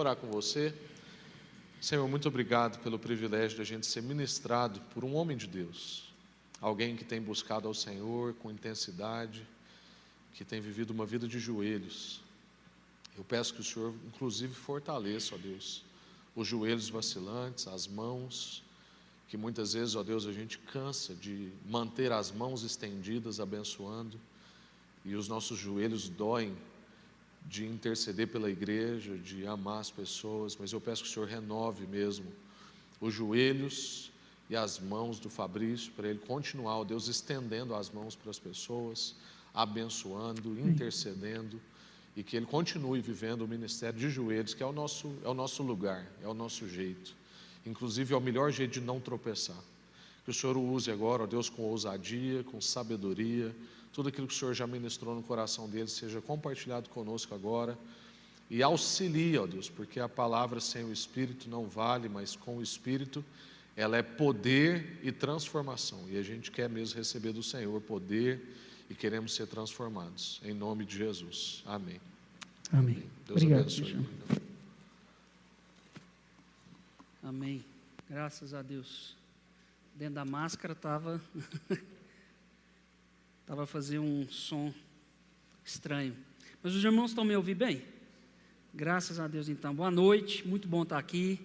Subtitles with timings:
[0.00, 0.74] orar com você.
[1.80, 6.12] Senhor, muito obrigado pelo privilégio de a gente ser ministrado por um homem de Deus,
[6.60, 9.46] alguém que tem buscado ao Senhor com intensidade,
[10.34, 12.22] que tem vivido uma vida de joelhos.
[13.16, 15.84] Eu peço que o Senhor, inclusive, fortaleça, ó Deus,
[16.34, 18.62] os joelhos vacilantes, as mãos,
[19.28, 24.18] que muitas vezes, ó Deus, a gente cansa de manter as mãos estendidas, abençoando,
[25.04, 26.56] e os nossos joelhos doem
[27.46, 31.86] de interceder pela igreja, de amar as pessoas, mas eu peço que o Senhor renove
[31.86, 32.26] mesmo
[33.00, 34.10] os joelhos
[34.48, 38.38] e as mãos do Fabrício, para ele continuar, ó Deus, estendendo as mãos para as
[38.38, 39.14] pessoas,
[39.54, 41.60] abençoando, intercedendo,
[42.16, 45.34] e que ele continue vivendo o ministério de joelhos, que é o nosso, é o
[45.34, 47.14] nosso lugar, é o nosso jeito.
[47.64, 49.62] Inclusive, é o melhor jeito de não tropeçar.
[50.24, 53.54] Que o Senhor o use agora, ó Deus, com ousadia, com sabedoria,
[53.92, 57.76] tudo aquilo que o Senhor já ministrou no coração dele seja compartilhado conosco agora
[58.50, 62.62] e auxilia, ó Deus, porque a palavra sem o Espírito não vale, mas com o
[62.62, 63.24] Espírito
[63.76, 66.04] ela é poder e transformação.
[66.10, 68.56] E a gente quer mesmo receber do Senhor poder
[68.90, 70.40] e queremos ser transformados.
[70.44, 71.62] Em nome de Jesus.
[71.64, 72.00] Amém.
[72.72, 73.04] Amém.
[73.26, 73.84] Deus Obrigado, abençoe.
[73.84, 74.08] Cristiano.
[77.22, 77.64] Amém.
[78.08, 79.14] Graças a Deus.
[79.94, 81.20] Dentro da máscara estava
[83.50, 84.72] tava fazendo um som
[85.64, 86.14] estranho.
[86.62, 87.82] Mas os irmãos estão me ouvindo bem?
[88.72, 89.74] Graças a Deus então.
[89.74, 91.40] Boa noite, muito bom estar aqui.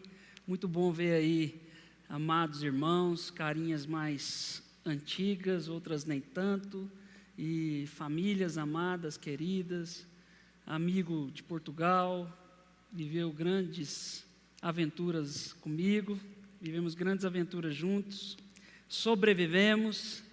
[0.46, 1.60] Muito bom ver aí
[2.08, 6.88] amados irmãos, carinhas mais antigas, outras nem tanto,
[7.36, 10.06] e famílias amadas, queridas,
[10.64, 12.32] amigo de Portugal,
[12.94, 14.24] viveu grandes
[14.62, 16.20] aventuras comigo,
[16.62, 18.38] vivemos grandes aventuras juntos,
[18.88, 20.24] sobrevivemos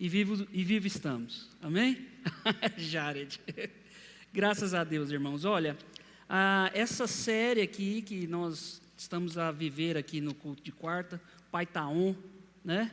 [0.00, 1.50] e vivo, e vivo estamos.
[1.60, 2.06] Amém?
[2.78, 3.38] Jared.
[4.32, 5.44] Graças a Deus, irmãos.
[5.44, 5.76] Olha,
[6.72, 11.20] essa série aqui que nós estamos a viver aqui no culto de quarta,
[11.52, 12.14] Pai está on,
[12.64, 12.90] né?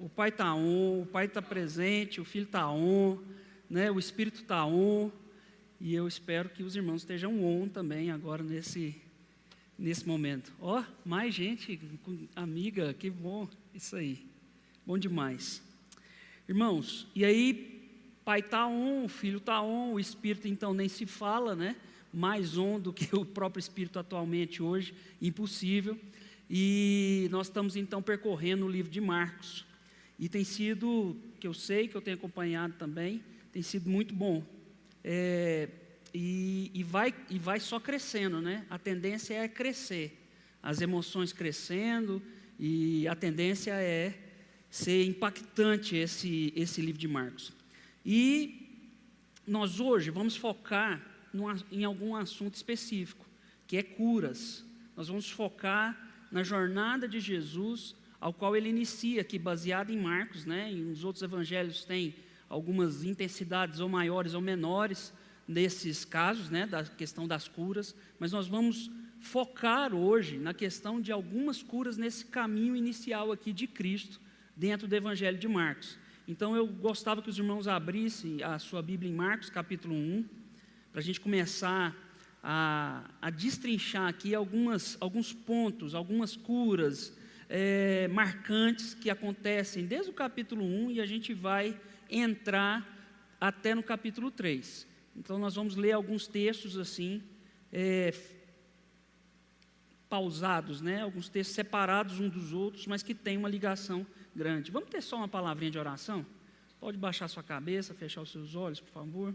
[0.00, 3.22] O Pai está on, o Pai está presente, o Filho está on,
[3.70, 3.88] né?
[3.88, 5.12] O Espírito está on.
[5.80, 9.00] E eu espero que os irmãos estejam on também agora nesse,
[9.78, 10.52] nesse momento.
[10.60, 11.78] Ó, oh, mais gente,
[12.34, 14.26] amiga, que bom, isso aí.
[14.84, 15.67] Bom demais.
[16.48, 17.90] Irmãos, e aí,
[18.24, 21.76] pai está on, filho está on, o espírito então nem se fala, né?
[22.10, 26.00] Mais on do que o próprio espírito atualmente hoje, impossível.
[26.48, 29.66] E nós estamos então percorrendo o livro de Marcos.
[30.18, 33.22] E tem sido, que eu sei, que eu tenho acompanhado também,
[33.52, 34.42] tem sido muito bom.
[35.04, 35.68] É,
[36.14, 38.64] e, e, vai, e vai só crescendo, né?
[38.70, 40.18] A tendência é crescer.
[40.62, 42.22] As emoções crescendo,
[42.58, 44.27] e a tendência é
[44.70, 47.52] ser impactante esse, esse livro de Marcos.
[48.04, 48.68] E
[49.46, 51.02] nós hoje vamos focar
[51.70, 53.26] em algum assunto específico,
[53.66, 54.64] que é curas.
[54.96, 55.96] Nós vamos focar
[56.30, 60.72] na jornada de Jesus, ao qual ele inicia, aqui baseado em Marcos, né?
[60.72, 62.14] E nos outros evangelhos tem
[62.48, 65.12] algumas intensidades ou maiores ou menores
[65.46, 71.10] nesses casos, né, da questão das curas, mas nós vamos focar hoje na questão de
[71.10, 74.20] algumas curas nesse caminho inicial aqui de Cristo,
[74.58, 75.96] dentro do Evangelho de Marcos.
[76.26, 80.24] Então eu gostava que os irmãos abrissem a sua Bíblia em Marcos, capítulo 1,
[80.90, 81.96] para a gente começar
[82.42, 87.16] a, a destrinchar aqui algumas, alguns pontos, algumas curas
[87.48, 91.80] é, marcantes que acontecem desde o capítulo 1 e a gente vai
[92.10, 92.84] entrar
[93.40, 94.88] até no capítulo 3.
[95.16, 97.22] Então nós vamos ler alguns textos assim,
[97.72, 98.12] é,
[100.08, 101.02] pausados, né?
[101.02, 104.04] alguns textos separados uns dos outros, mas que têm uma ligação
[104.38, 104.70] grande.
[104.70, 106.24] Vamos ter só uma palavrinha de oração?
[106.78, 109.34] Pode baixar sua cabeça, fechar os seus olhos, por favor.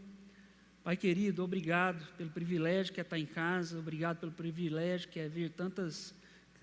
[0.81, 5.27] Pai querido, obrigado pelo privilégio que é estar em casa, obrigado pelo privilégio que é
[5.27, 6.15] ver tantas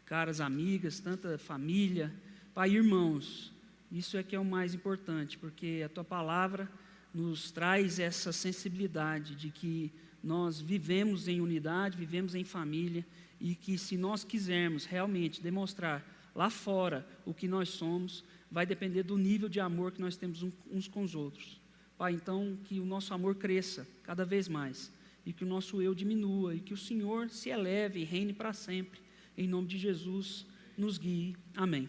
[0.07, 2.13] caras amigas, tanta família.
[2.55, 3.53] Pai, irmãos,
[3.93, 6.69] isso é que é o mais importante, porque a tua palavra
[7.13, 13.05] nos traz essa sensibilidade de que nós vivemos em unidade, vivemos em família
[13.39, 16.03] e que se nós quisermos realmente demonstrar
[16.35, 20.45] lá fora o que nós somos, vai depender do nível de amor que nós temos
[20.71, 21.61] uns com os outros.
[21.97, 24.93] Pai, então que o nosso amor cresça cada vez mais
[25.25, 28.53] e que o nosso eu diminua e que o Senhor se eleve e reine para
[28.53, 29.01] sempre.
[29.37, 30.47] Em nome de Jesus,
[30.77, 31.37] nos guie.
[31.55, 31.89] Amém.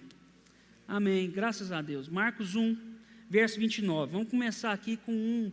[0.88, 1.30] Amém.
[1.32, 2.10] Graças a Deus.
[2.10, 2.78] Marcos 1,
[3.30, 4.12] verso 29.
[4.12, 5.52] Vamos começar aqui com um,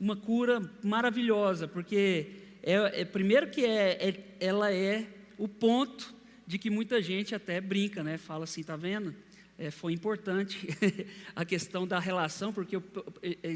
[0.00, 2.32] uma cura maravilhosa, porque
[2.62, 5.06] é, é primeiro que é, é, ela é
[5.36, 6.14] o ponto
[6.48, 8.18] de que muita gente até brinca, né?
[8.18, 9.14] Fala assim, tá vendo?
[9.56, 10.66] É, foi importante
[11.36, 12.76] a questão da relação, porque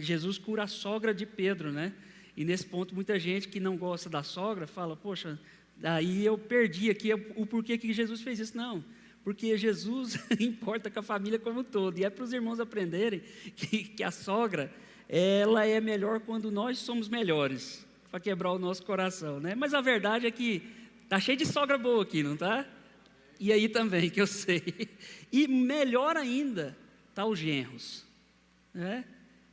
[0.01, 1.93] Jesus cura a sogra de Pedro, né?
[2.37, 5.39] E nesse ponto, muita gente que não gosta da sogra fala: Poxa,
[5.83, 8.57] Aí eu perdi aqui o porquê que Jesus fez isso.
[8.57, 8.85] Não,
[9.25, 11.99] porque Jesus importa com a família como um todo.
[11.99, 13.23] E é para os irmãos aprenderem
[13.57, 14.73] que, que a sogra,
[15.09, 19.55] ela é melhor quando nós somos melhores, para quebrar o nosso coração, né?
[19.55, 20.63] Mas a verdade é que
[21.09, 22.67] tá cheio de sogra boa aqui, não tá?
[23.43, 24.63] E aí também, que eu sei.
[25.33, 26.79] E melhor ainda,
[27.13, 28.05] tá os genros,
[28.73, 29.05] né?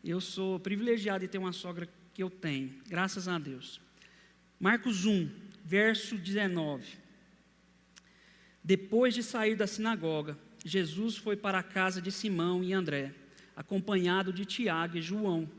[0.04, 3.82] Eu sou privilegiado de ter uma sogra que eu tenho, graças a Deus.
[4.60, 5.28] Marcos 1,
[5.66, 6.86] verso 19.
[8.64, 13.16] Depois de sair da sinagoga, Jesus foi para a casa de Simão e André,
[13.56, 15.50] acompanhado de Tiago e João.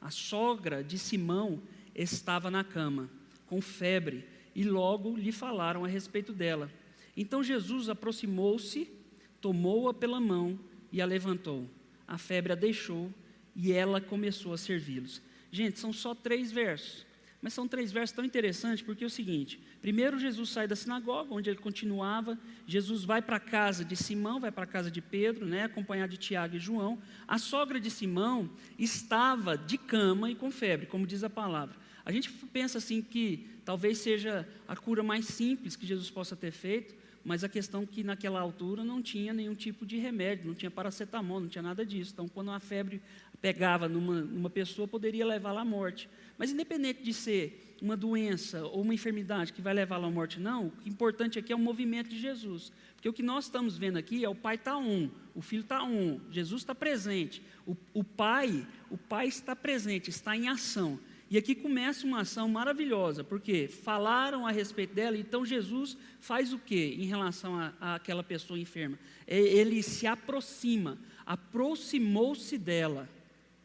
[0.00, 1.60] A sogra de Simão
[1.92, 3.10] estava na cama,
[3.46, 6.70] com febre, e logo lhe falaram a respeito dela.
[7.16, 8.90] Então Jesus aproximou-se,
[9.40, 10.58] tomou-a pela mão
[10.92, 11.68] e a levantou.
[12.06, 13.12] A febre a deixou
[13.54, 15.22] e ela começou a servi-los.
[15.50, 17.06] Gente, são só três versos.
[17.42, 21.32] Mas são três versos tão interessantes, porque é o seguinte: primeiro, Jesus sai da sinagoga,
[21.32, 25.00] onde ele continuava, Jesus vai para a casa de Simão, vai para a casa de
[25.00, 27.00] Pedro, né, acompanhado de Tiago e João.
[27.26, 31.76] A sogra de Simão estava de cama e com febre, como diz a palavra.
[32.04, 36.50] A gente pensa assim que talvez seja a cura mais simples que Jesus possa ter
[36.50, 36.94] feito,
[37.24, 40.70] mas a questão é que naquela altura não tinha nenhum tipo de remédio, não tinha
[40.70, 42.12] paracetamol, não tinha nada disso.
[42.12, 43.02] Então, quando uma febre
[43.40, 46.08] pegava numa, numa pessoa, poderia levá-la à morte.
[46.38, 50.72] Mas independente de ser uma doença ou uma enfermidade que vai levá-la à morte, não,
[50.84, 52.72] o importante aqui é o movimento de Jesus.
[52.94, 55.82] Porque o que nós estamos vendo aqui é o pai está um, o filho está
[55.82, 60.98] um, Jesus está presente, o, o pai, o pai está presente, está em ação.
[61.30, 66.58] E aqui começa uma ação maravilhosa, porque falaram a respeito dela, então Jesus faz o
[66.58, 68.98] que em relação àquela pessoa enferma?
[69.28, 73.08] É, ele se aproxima, aproximou-se dela.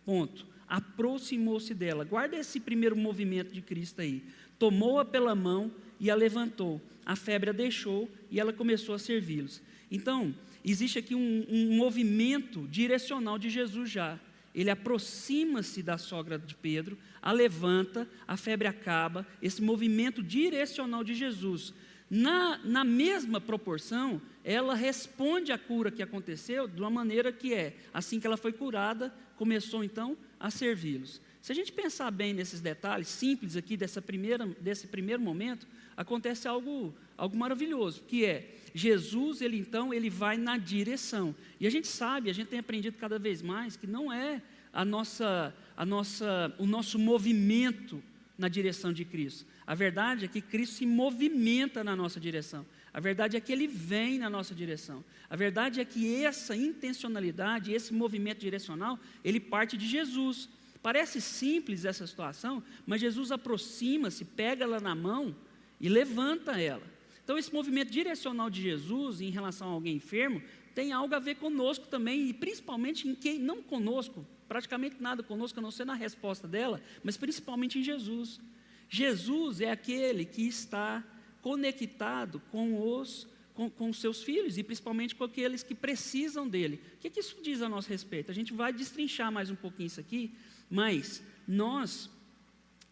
[0.05, 0.45] Ponto.
[0.67, 2.03] Aproximou-se dela.
[2.03, 4.23] Guarda esse primeiro movimento de Cristo aí.
[4.59, 6.79] Tomou-a pela mão e a levantou.
[7.03, 9.59] A febre a deixou e ela começou a servi-los.
[9.89, 14.19] Então, existe aqui um, um movimento direcional de Jesus já.
[14.55, 21.13] Ele aproxima-se da sogra de Pedro, a levanta, a febre acaba, esse movimento direcional de
[21.13, 21.73] Jesus.
[22.09, 27.75] Na, na mesma proporção, ela responde à cura que aconteceu de uma maneira que é,
[27.93, 31.19] assim que ela foi curada, começou então a servi-los.
[31.45, 36.47] Se a gente pensar bem nesses detalhes simples aqui dessa primeira, desse primeiro momento, acontece
[36.47, 41.35] algo, algo maravilhoso, que é Jesus, ele então, ele vai na direção.
[41.59, 44.41] E a gente sabe, a gente tem aprendido cada vez mais que não é
[44.73, 48.01] a nossa, a nossa, o nosso movimento
[48.35, 49.45] na direção de Cristo.
[49.67, 52.65] A verdade é que Cristo se movimenta na nossa direção.
[52.91, 55.05] A verdade é que ele vem na nossa direção.
[55.29, 60.49] A verdade é que essa intencionalidade, esse movimento direcional, ele parte de Jesus.
[60.85, 65.35] Parece simples essa situação, mas Jesus aproxima-se, pega ela na mão
[65.81, 66.83] e levanta ela.
[67.23, 70.43] Então, esse movimento direcional de Jesus em relação a alguém enfermo
[70.75, 75.57] tem algo a ver conosco também, e principalmente em quem, não conosco, praticamente nada conosco,
[75.57, 78.39] a não ser na resposta dela, mas principalmente em Jesus.
[78.87, 81.03] Jesus é aquele que está
[81.41, 86.79] conectado com os com, com seus filhos e principalmente com aqueles que precisam dele.
[86.95, 88.29] O que, que isso diz a nosso respeito?
[88.29, 90.35] A gente vai destrinchar mais um pouquinho isso aqui,
[90.69, 92.09] mas nós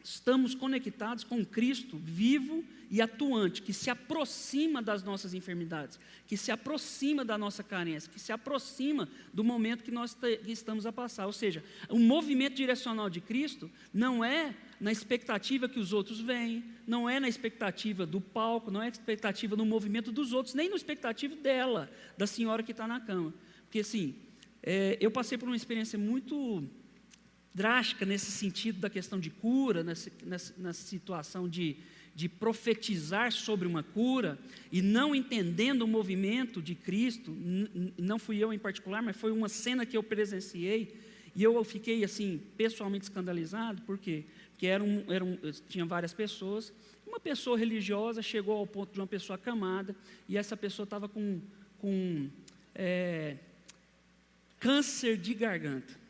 [0.04, 6.52] estamos conectados com Cristo vivo e atuante, que se aproxima das nossas enfermidades, que se
[6.52, 10.16] aproxima da nossa carência, que se aproxima do momento que nós
[10.46, 11.26] estamos a passar.
[11.26, 16.64] Ou seja, o movimento direcional de Cristo não é na expectativa que os outros veem,
[16.86, 20.70] não é na expectativa do palco, não é na expectativa no movimento dos outros, nem
[20.70, 23.34] na expectativa dela, da senhora que está na cama.
[23.64, 24.14] Porque assim,
[24.62, 26.70] é, eu passei por uma experiência muito
[27.54, 31.78] drástica nesse sentido da questão de cura, nessa, nessa, nessa situação de,
[32.16, 34.40] de profetizar sobre uma cura
[34.72, 37.36] e não entendendo o movimento de Cristo,
[37.98, 40.96] não fui eu em particular, mas foi uma cena que eu presenciei
[41.36, 44.24] e eu fiquei assim pessoalmente escandalizado, por quê?
[44.52, 46.74] Porque eram, eram, tinha várias pessoas,
[47.06, 49.96] uma pessoa religiosa chegou ao ponto de uma pessoa acamada
[50.28, 51.40] e essa pessoa estava com,
[51.80, 52.30] com
[52.74, 53.38] é,
[54.60, 56.03] câncer de garganta.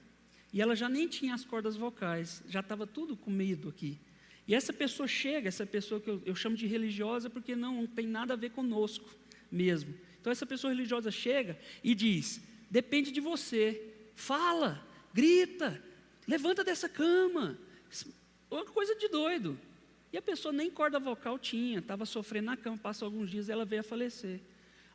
[0.54, 4.00] E ela já nem tinha as cordas vocais, já estava tudo comido aqui.
[4.48, 7.88] E essa pessoa chega, essa pessoa que eu, eu chamo de religiosa porque não, não
[7.88, 9.10] tem nada a ver conosco
[9.52, 9.96] mesmo.
[10.22, 13.82] Então essa pessoa religiosa chega e diz: depende de você,
[14.16, 15.82] fala, grita,
[16.28, 17.58] levanta dessa cama.
[18.52, 19.60] Uma coisa de doido.
[20.12, 23.66] E a pessoa nem corda vocal tinha, estava sofrendo na cama, passou alguns dias ela
[23.66, 24.40] veio a falecer.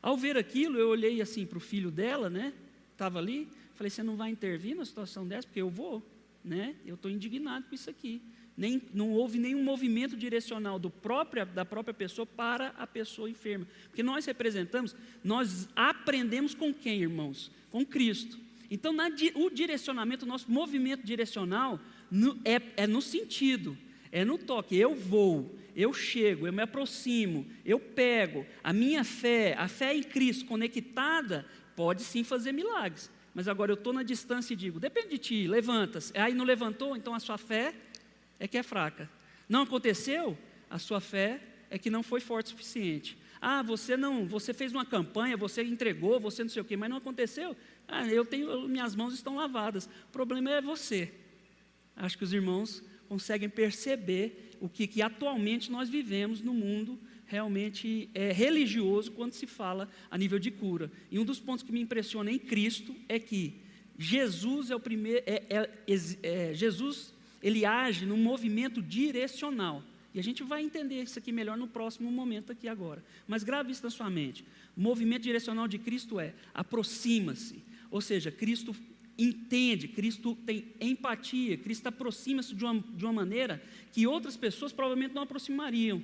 [0.01, 2.53] Ao ver aquilo, eu olhei assim para o filho dela, né?
[2.93, 3.49] Estava ali,
[3.79, 5.47] Falei, você não vai intervir numa situação dessa?
[5.47, 6.05] Porque eu vou.
[6.45, 6.75] né?
[6.85, 8.21] Eu estou indignado com isso aqui.
[8.57, 13.69] Nem, não houve nenhum movimento direcional do própria, da própria pessoa para a pessoa enferma.
[13.85, 17.53] Porque nós representamos, nós aprendemos com quem, irmãos?
[17.71, 18.37] Com Cristo.
[18.69, 21.79] Então, na, o direcionamento, o nosso movimento direcional
[22.11, 23.79] no, é, é no sentido,
[24.11, 24.77] é no toque.
[24.77, 28.45] Eu vou, eu chego, eu me aproximo, eu pego.
[28.65, 33.09] A minha fé, a fé em Cristo conectada, pode sim fazer milagres.
[33.39, 36.13] Mas agora eu estou na distância e digo: depende de ti, levanta-se.
[36.19, 37.73] Aí não levantou, então a sua fé
[38.37, 39.09] é que é fraca.
[39.49, 40.37] Não aconteceu?
[40.69, 41.41] A sua fé
[41.71, 43.17] é que não foi forte o suficiente.
[43.41, 46.91] Ah, você não, você fez uma campanha, você entregou, você não sei o quê, mas
[46.91, 47.57] não aconteceu.
[47.87, 49.87] Ah, eu tenho, minhas mãos estão lavadas.
[49.87, 51.15] O problema é você.
[51.95, 56.99] Acho que os irmãos conseguem perceber o que, que atualmente nós vivemos no mundo
[57.29, 60.91] realmente é, religioso quando se fala a nível de cura.
[61.11, 63.55] E um dos pontos que me impressiona em Cristo é que
[63.99, 65.71] Jesus é o primeiro, é, é,
[66.23, 69.83] é Jesus ele age num movimento direcional.
[70.15, 73.05] E a gente vai entender isso aqui melhor no próximo momento aqui agora.
[73.27, 74.45] Mas grave isso na sua mente.
[74.77, 77.63] O movimento direcional de Cristo é aproxima-se.
[77.91, 78.75] Ou seja, Cristo
[79.19, 85.15] entende, Cristo tem empatia, Cristo aproxima-se de uma, de uma maneira que outras pessoas provavelmente
[85.15, 86.03] não aproximariam.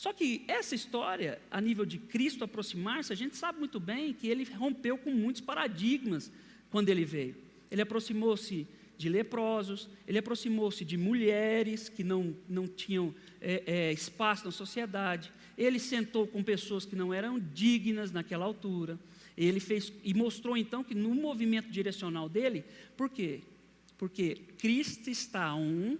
[0.00, 4.28] Só que essa história, a nível de Cristo aproximar-se, a gente sabe muito bem que
[4.28, 6.32] ele rompeu com muitos paradigmas
[6.70, 7.36] quando ele veio.
[7.70, 8.66] Ele aproximou-se
[8.96, 15.30] de leprosos, ele aproximou-se de mulheres que não, não tinham é, é, espaço na sociedade,
[15.58, 18.98] ele sentou com pessoas que não eram dignas naquela altura,
[19.36, 22.64] ele fez e mostrou então que no movimento direcional dele,
[22.96, 23.42] por quê?
[23.98, 25.98] Porque Cristo está um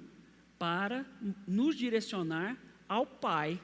[0.59, 1.05] para
[1.47, 2.57] nos direcionar
[2.89, 3.61] ao Pai,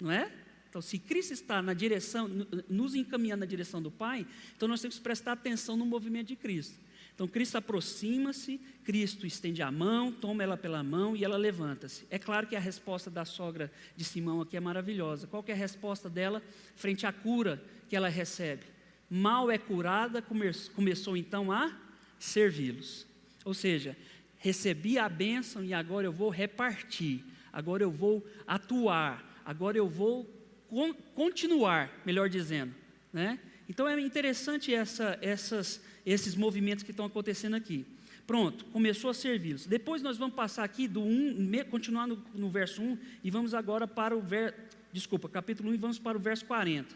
[0.00, 0.30] não é?
[0.68, 2.28] Então, se Cristo está na direção,
[2.68, 4.26] nos encaminhando na direção do Pai,
[4.56, 6.78] então nós temos que prestar atenção no movimento de Cristo.
[7.16, 12.06] Então Cristo aproxima-se, Cristo estende a mão, toma ela pela mão e ela levanta-se.
[12.10, 15.26] É claro que a resposta da sogra de Simão aqui é maravilhosa.
[15.26, 16.42] Qual é a resposta dela
[16.74, 18.64] frente à cura que ela recebe?
[19.08, 21.74] Mal é curada, come começou então a
[22.18, 23.06] servi-los.
[23.46, 23.96] Ou seja,
[24.36, 30.30] recebi a bênção e agora eu vou repartir, agora eu vou atuar, agora eu vou
[30.68, 32.74] con continuar, melhor dizendo.
[33.12, 33.38] Né?
[33.66, 37.84] Então é interessante essa, essas esses movimentos que estão acontecendo aqui.
[38.26, 39.66] Pronto, começou a servi-los.
[39.66, 43.86] Depois nós vamos passar aqui do 1, continuar no, no verso 1 e vamos agora
[43.88, 44.54] para o ver,
[44.92, 46.94] desculpa, capítulo 1 e vamos para o verso 40.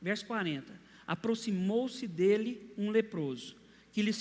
[0.00, 0.72] Verso 40.
[1.06, 3.56] Aproximou-se dele um leproso,
[3.92, 4.12] que lhe,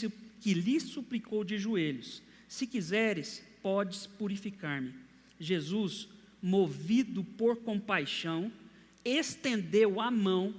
[0.42, 4.94] que lhe suplicou de joelhos: Se quiseres, podes purificar-me.
[5.40, 6.08] Jesus,
[6.46, 8.52] movido por compaixão,
[9.04, 10.54] estendeu a mão,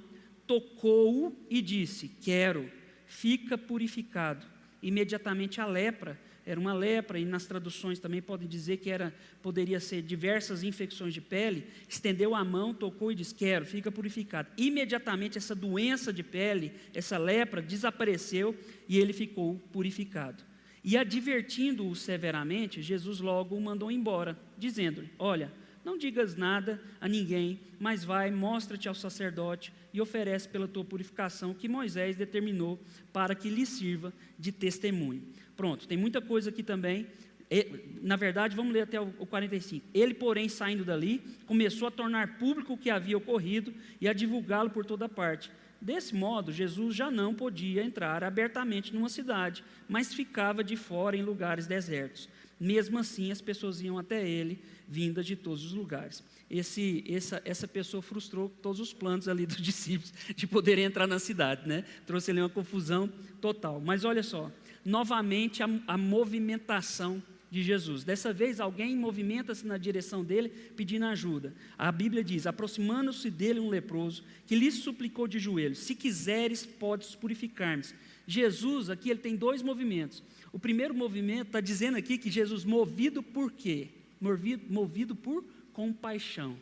[0.44, 2.68] tocou-o e disse: Quero
[3.06, 4.44] fica purificado.
[4.82, 9.80] Imediatamente a lepra, era uma lepra, e nas traduções também podem dizer que era, poderia
[9.80, 14.48] ser diversas infecções de pele, estendeu a mão, tocou e disse: Quero, fica purificado.
[14.56, 18.56] Imediatamente essa doença de pele, essa lepra, desapareceu
[18.88, 20.44] e ele ficou purificado.
[20.84, 25.52] E advertindo-o severamente, Jesus logo o mandou embora, dizendo-lhe: Olha,
[25.86, 31.54] não digas nada a ninguém, mas vai, mostra-te ao sacerdote e oferece pela tua purificação
[31.54, 35.22] que Moisés determinou para que lhe sirva de testemunho.
[35.56, 37.06] Pronto, tem muita coisa aqui também.
[38.02, 39.86] Na verdade, vamos ler até o 45.
[39.94, 44.70] Ele, porém, saindo dali, começou a tornar público o que havia ocorrido e a divulgá-lo
[44.70, 45.52] por toda parte.
[45.80, 51.22] Desse modo, Jesus já não podia entrar abertamente numa cidade, mas ficava de fora em
[51.22, 52.28] lugares desertos.
[52.58, 54.58] Mesmo assim, as pessoas iam até ele,
[54.88, 56.22] vindas de todos os lugares.
[56.50, 61.18] Esse, essa, essa pessoa frustrou todos os planos ali dos discípulos de poderem entrar na
[61.18, 61.84] cidade, né?
[62.06, 63.08] Trouxe ali uma confusão
[63.40, 63.80] total.
[63.80, 64.50] Mas olha só,
[64.84, 68.04] novamente a, a movimentação de Jesus.
[68.04, 71.54] Dessa vez, alguém movimenta-se na direção dele, pedindo ajuda.
[71.78, 77.14] A Bíblia diz: aproximando-se dele um leproso, que lhe suplicou de joelhos: Se quiseres, podes
[77.14, 77.84] purificar-me.
[78.26, 80.22] Jesus, aqui, ele tem dois movimentos.
[80.56, 83.88] O primeiro movimento está dizendo aqui que Jesus, movido por quê?
[84.18, 86.56] Movido, movido por compaixão.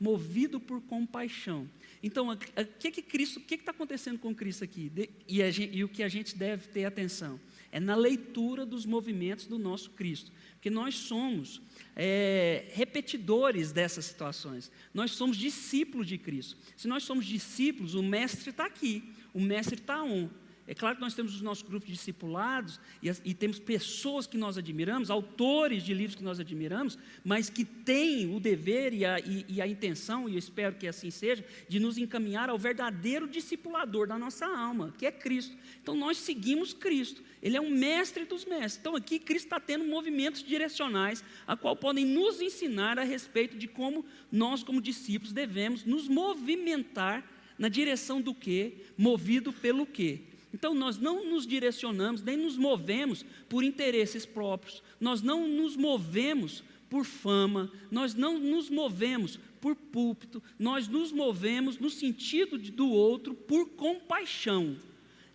[0.00, 1.70] Movido por compaixão.
[2.02, 2.36] Então, o
[2.80, 4.88] que que Cristo, o que está acontecendo com Cristo aqui?
[4.88, 7.38] De, e, gente, e o que a gente deve ter atenção
[7.70, 11.62] é na leitura dos movimentos do nosso Cristo, porque nós somos
[11.94, 14.72] é, repetidores dessas situações.
[14.92, 16.56] Nós somos discípulos de Cristo.
[16.76, 20.28] Se nós somos discípulos, o mestre está aqui, o mestre está on.
[20.70, 24.58] É claro que nós temos os nossos grupos discipulados e, e, temos pessoas que nós
[24.58, 29.46] admiramos, autores de livros que nós admiramos, mas que têm o dever e a, e,
[29.48, 34.06] e a intenção, e eu espero que assim seja, de nos encaminhar ao verdadeiro discipulador
[34.06, 35.56] da nossa alma, que é Cristo.
[35.82, 38.76] Então nós seguimos Cristo, Ele é um mestre dos mestres.
[38.76, 43.66] Então aqui Cristo está tendo movimentos direcionais, a qual podem nos ensinar a respeito de
[43.66, 47.24] como nós, como discípulos, devemos nos movimentar
[47.58, 50.28] na direção do que, movido pelo que.
[50.52, 56.64] Então nós não nos direcionamos, nem nos movemos por interesses próprios, nós não nos movemos
[56.88, 63.34] por fama, nós não nos movemos por púlpito, nós nos movemos no sentido do outro
[63.34, 64.76] por compaixão.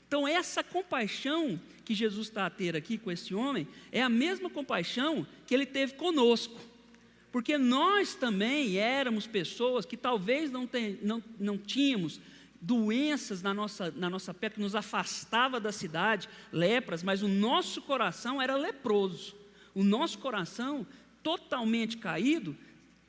[0.07, 4.49] Então, essa compaixão que Jesus está a ter aqui com esse homem é a mesma
[4.49, 6.59] compaixão que ele teve conosco.
[7.31, 12.21] Porque nós também éramos pessoas que talvez não, tem, não, não tínhamos
[12.63, 17.81] doenças na nossa, na nossa pele que nos afastava da cidade, lepras, mas o nosso
[17.81, 19.35] coração era leproso.
[19.75, 20.87] O nosso coração,
[21.21, 22.55] totalmente caído,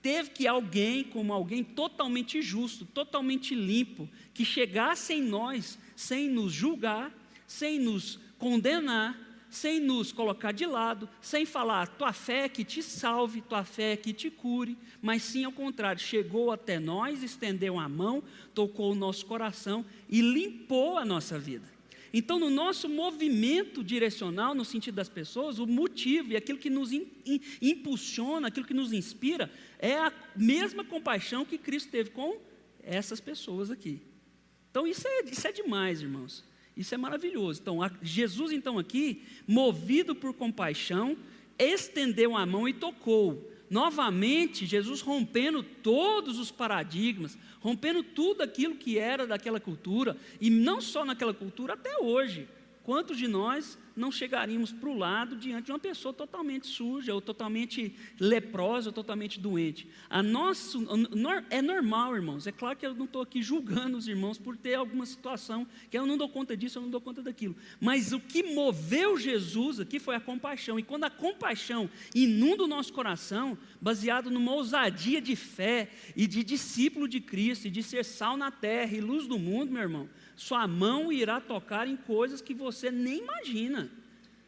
[0.02, 6.52] teve que alguém, como alguém totalmente justo, totalmente limpo, que chegasse em nós sem nos
[6.52, 7.12] julgar,
[7.46, 9.16] sem nos condenar,
[9.54, 14.12] sem nos colocar de lado, sem falar tua fé que te salve, tua fé que
[14.12, 19.24] te cure, mas sim ao contrário, chegou até nós, estendeu a mão, tocou o nosso
[19.26, 21.72] coração e limpou a nossa vida.
[22.12, 26.92] Então, no nosso movimento direcional, no sentido das pessoas, o motivo e aquilo que nos
[26.92, 32.38] in, in, impulsiona, aquilo que nos inspira, é a mesma compaixão que Cristo teve com
[32.82, 34.00] essas pessoas aqui.
[34.70, 36.44] Então, isso é, isso é demais, irmãos.
[36.76, 37.60] Isso é maravilhoso.
[37.60, 41.16] Então, Jesus, então, aqui, movido por compaixão,
[41.58, 43.50] estendeu a mão e tocou.
[43.70, 50.80] Novamente, Jesus rompendo todos os paradigmas, rompendo tudo aquilo que era daquela cultura, e não
[50.80, 52.48] só naquela cultura, até hoje.
[52.82, 57.20] Quantos de nós não chegaríamos para o lado diante de uma pessoa totalmente suja, ou
[57.20, 59.88] totalmente leprosa, ou totalmente doente?
[60.10, 60.86] A nosso,
[61.50, 62.46] é normal, irmãos.
[62.46, 65.98] É claro que eu não estou aqui julgando os irmãos por ter alguma situação que
[65.98, 67.56] eu não dou conta disso, eu não dou conta daquilo.
[67.80, 70.78] Mas o que moveu Jesus aqui foi a compaixão.
[70.78, 76.42] E quando a compaixão inunda o nosso coração, baseado numa ousadia de fé e de
[76.42, 80.08] discípulo de Cristo, e de ser sal na terra e luz do mundo, meu irmão
[80.36, 83.83] sua mão irá tocar em coisas que você nem imagina,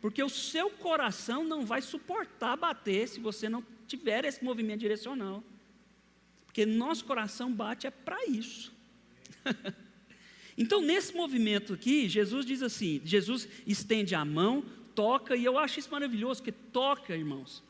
[0.07, 5.43] porque o seu coração não vai suportar bater se você não tiver esse movimento direcional.
[6.45, 8.73] Porque nosso coração bate é para isso.
[10.57, 14.65] então, nesse movimento aqui, Jesus diz assim: Jesus estende a mão,
[14.95, 17.65] toca, e eu acho isso maravilhoso, que toca, irmãos.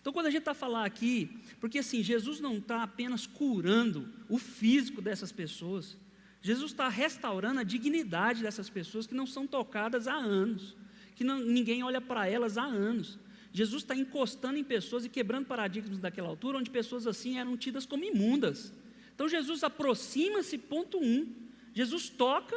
[0.00, 4.38] Então, quando a gente está falando aqui, porque assim, Jesus não está apenas curando o
[4.38, 5.94] físico dessas pessoas,
[6.40, 10.74] Jesus está restaurando a dignidade dessas pessoas que não são tocadas há anos,
[11.14, 13.18] que não, ninguém olha para elas há anos.
[13.52, 17.84] Jesus está encostando em pessoas e quebrando paradigmas daquela altura, onde pessoas assim eram tidas
[17.84, 18.72] como imundas.
[19.14, 21.26] Então Jesus aproxima-se, ponto um.
[21.74, 22.56] Jesus toca,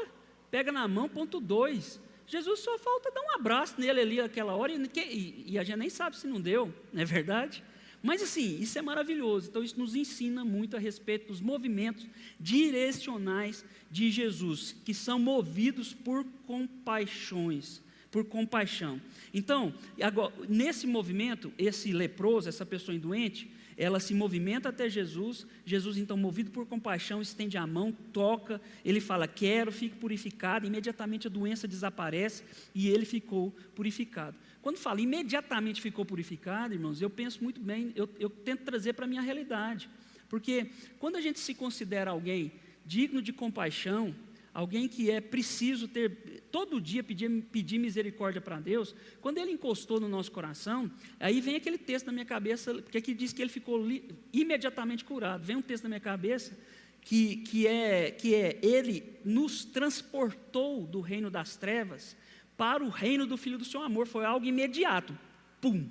[0.49, 1.99] pega na mão, ponto dois.
[2.27, 5.89] Jesus só falta dar um abraço nele ali naquela hora, e, e, a gente nem
[5.89, 7.63] sabe se não deu, não é verdade?
[8.01, 9.49] Mas assim, isso é maravilhoso.
[9.49, 12.07] Então, isso nos ensina muito a respeito dos movimentos
[12.39, 19.01] direcionais de Jesus, que são movidos por compaixões, por compaixão.
[19.33, 25.97] Então, agora, nesse movimento, esse leproso, essa pessoa doente, ela se movimenta até Jesus, Jesus
[25.97, 31.29] então movido por compaixão estende a mão, toca, ele fala quero, fique purificado, imediatamente a
[31.29, 34.37] doença desaparece e ele ficou purificado.
[34.61, 39.05] Quando fala imediatamente ficou purificado, irmãos, eu penso muito bem, eu, eu tento trazer para
[39.05, 39.89] a minha realidade.
[40.29, 42.53] Porque quando a gente se considera alguém
[42.85, 44.15] digno de compaixão,
[44.55, 49.99] alguém que é preciso ter, todo dia pedir, pedir misericórdia para Deus, quando ele encostou
[49.99, 50.89] no nosso coração,
[51.19, 55.03] aí vem aquele texto na minha cabeça, porque aqui diz que ele ficou li, imediatamente
[55.03, 55.43] curado.
[55.43, 56.57] Vem um texto na minha cabeça
[57.01, 62.15] que, que, é, que é: Ele nos transportou do reino das trevas
[62.55, 64.07] para o reino do Filho do seu amor.
[64.07, 65.17] Foi algo imediato.
[65.59, 65.85] Pum.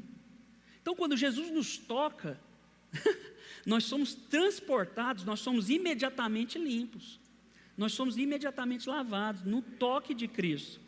[0.80, 2.40] Então, quando Jesus nos toca,
[3.66, 7.20] nós somos transportados, nós somos imediatamente limpos.
[7.76, 10.80] Nós somos imediatamente lavados no toque de Cristo.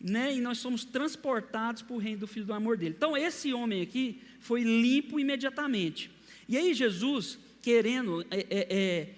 [0.00, 0.34] Né?
[0.34, 2.94] E nós somos transportados para o reino do Filho do amor dele.
[2.96, 6.10] Então, esse homem aqui foi limpo imediatamente.
[6.48, 9.14] E aí, Jesus, querendo, é, é, é,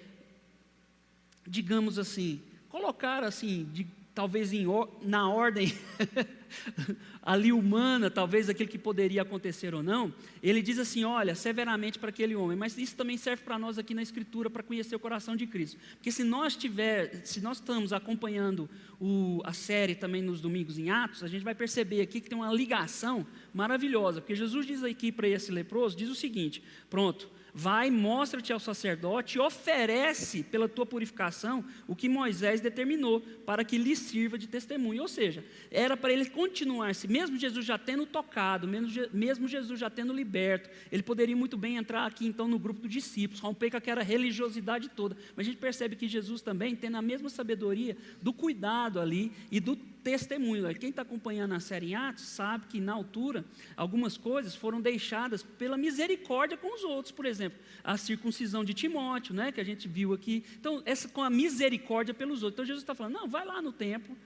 [1.47, 3.85] digamos assim, colocar assim, de
[4.17, 4.65] talvez em,
[5.03, 5.75] na ordem
[7.23, 12.09] ali humana, talvez aquilo que poderia acontecer ou não, ele diz assim: olha, severamente para
[12.09, 15.37] aquele homem, mas isso também serve para nós aqui na Escritura para conhecer o coração
[15.37, 15.79] de Cristo.
[15.97, 20.89] Porque se nós tiver, se nós estamos acompanhando o, a série também nos domingos em
[20.89, 25.13] Atos, a gente vai perceber aqui que tem uma ligação maravilhosa, porque Jesus diz aqui
[25.13, 31.65] para esse leproso, diz o seguinte: pronto, vai, mostra-te ao sacerdote oferece pela tua purificação
[31.89, 35.01] o que Moisés determinou para que lhe sirva de testemunho.
[35.01, 38.69] Ou seja, era para ele continuar-se, mesmo Jesus já tendo tocado,
[39.11, 42.91] mesmo Jesus já tendo liberto, ele poderia muito bem entrar aqui então no grupo dos
[42.91, 45.17] discípulos, romper com aquela religiosidade toda.
[45.35, 49.61] Mas a gente percebe que Jesus também tem a mesma sabedoria do cuidado ali e
[49.61, 50.73] do testemunho.
[50.77, 53.45] Quem está acompanhando a série em Atos sabe que, na altura,
[53.77, 57.11] algumas coisas foram deixadas pela misericórdia com os outros.
[57.11, 60.45] Por exemplo, a circuncisão de Timóteo, né, que a gente viu aqui.
[60.61, 62.55] Então, essa com a misericórdia pelos outros.
[62.55, 64.17] Então, Jesus está falando: não, vai lá no templo,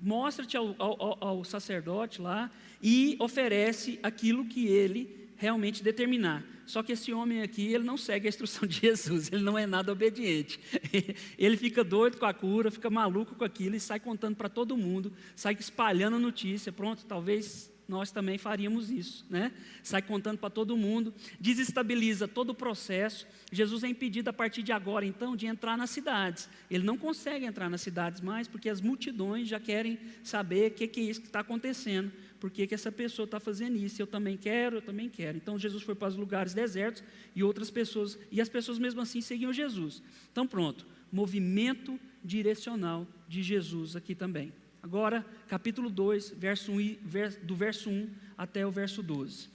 [0.00, 2.50] mostra-te ao, ao, ao sacerdote lá
[2.82, 6.44] e oferece aquilo que ele realmente determinar.
[6.64, 9.66] Só que esse homem aqui, ele não segue a instrução de Jesus, ele não é
[9.66, 10.60] nada obediente.
[11.36, 14.76] Ele fica doido com a cura, fica maluco com aquilo e sai contando para todo
[14.76, 16.70] mundo, sai espalhando a notícia.
[16.70, 19.52] Pronto, talvez nós também faríamos isso, né?
[19.82, 23.26] Sai contando para todo mundo, desestabiliza todo o processo.
[23.50, 26.48] Jesus é impedido a partir de agora, então, de entrar nas cidades.
[26.70, 30.86] Ele não consegue entrar nas cidades mais, porque as multidões já querem saber o que,
[30.86, 34.02] que é isso que está acontecendo por que, que essa pessoa está fazendo isso?
[34.02, 35.36] Eu também quero, eu também quero.
[35.36, 37.00] Então Jesus foi para os lugares desertos
[37.36, 40.02] e outras pessoas, e as pessoas mesmo assim seguiam Jesus.
[40.32, 44.52] Então pronto, movimento direcional de Jesus aqui também.
[44.82, 46.96] Agora, capítulo 2, verso 1,
[47.44, 49.48] do verso 1 até o verso 12.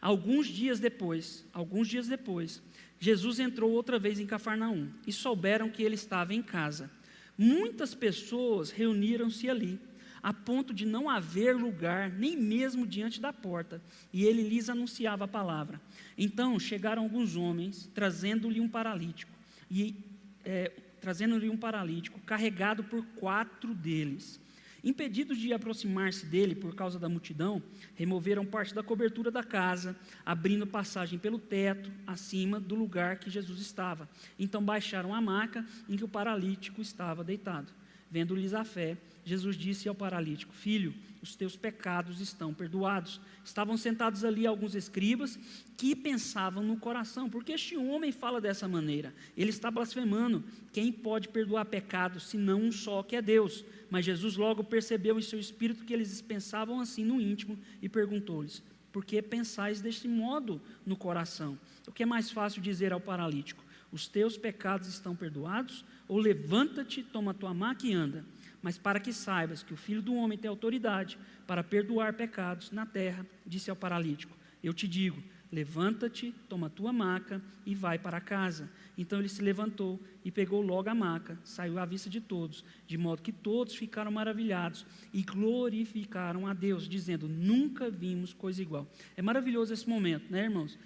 [0.00, 2.60] Alguns dias depois, alguns dias depois,
[2.98, 6.90] Jesus entrou outra vez em Cafarnaum e souberam que ele estava em casa.
[7.38, 9.78] Muitas pessoas reuniram-se ali
[10.24, 15.26] a ponto de não haver lugar, nem mesmo diante da porta, e ele lhes anunciava
[15.26, 15.78] a palavra.
[16.16, 19.30] Então chegaram alguns homens, trazendo-lhe um paralítico,
[19.70, 19.94] e
[20.42, 24.40] é, trazendo-lhe um paralítico, carregado por quatro deles.
[24.82, 27.62] Impedidos de aproximar-se dele por causa da multidão,
[27.94, 33.60] removeram parte da cobertura da casa, abrindo passagem pelo teto, acima do lugar que Jesus
[33.60, 34.08] estava.
[34.38, 37.70] Então baixaram a maca em que o paralítico estava deitado.
[38.10, 43.18] Vendo-lhes a fé, Jesus disse ao paralítico: Filho, os teus pecados estão perdoados.
[43.42, 45.38] Estavam sentados ali alguns escribas
[45.76, 49.14] que pensavam no coração: porque este homem fala dessa maneira?
[49.34, 50.44] Ele está blasfemando.
[50.70, 53.64] Quem pode perdoar pecados senão um só que é Deus?
[53.88, 58.62] Mas Jesus logo percebeu em seu espírito que eles pensavam assim no íntimo e perguntou-lhes:
[58.92, 61.58] Por que pensais deste modo no coração?
[61.88, 65.86] O que é mais fácil dizer ao paralítico: Os teus pecados estão perdoados?
[66.06, 68.26] Ou levanta-te, toma tua maca e anda
[68.64, 72.86] mas para que saibas que o Filho do Homem tem autoridade para perdoar pecados na
[72.86, 75.22] terra, disse ao paralítico: Eu te digo,
[75.52, 78.70] levanta-te, toma tua maca e vai para casa.
[78.96, 82.96] Então ele se levantou e pegou logo a maca, saiu à vista de todos, de
[82.96, 88.86] modo que todos ficaram maravilhados e glorificaram a Deus, dizendo: Nunca vimos coisa igual.
[89.16, 90.78] É maravilhoso esse momento, né, irmãos?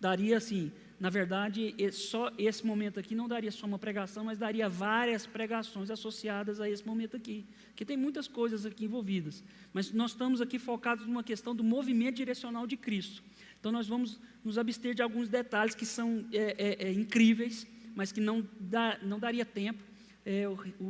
[0.00, 4.66] Daria assim na verdade, só esse momento aqui não daria só uma pregação, mas daria
[4.66, 9.44] várias pregações associadas a esse momento aqui, que tem muitas coisas aqui envolvidas.
[9.74, 13.22] Mas nós estamos aqui focados numa questão do movimento direcional de Cristo.
[13.66, 18.12] Então nós vamos nos abster de alguns detalhes que são é, é, é, incríveis, mas
[18.12, 19.82] que não, dá, não daria tempo.
[20.24, 20.84] É, o, o,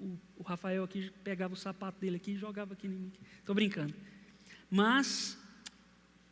[0.00, 2.90] o, o, Rafael aqui pegava o sapato dele aqui e jogava aqui.
[3.38, 3.94] Estou brincando.
[4.70, 5.38] Mas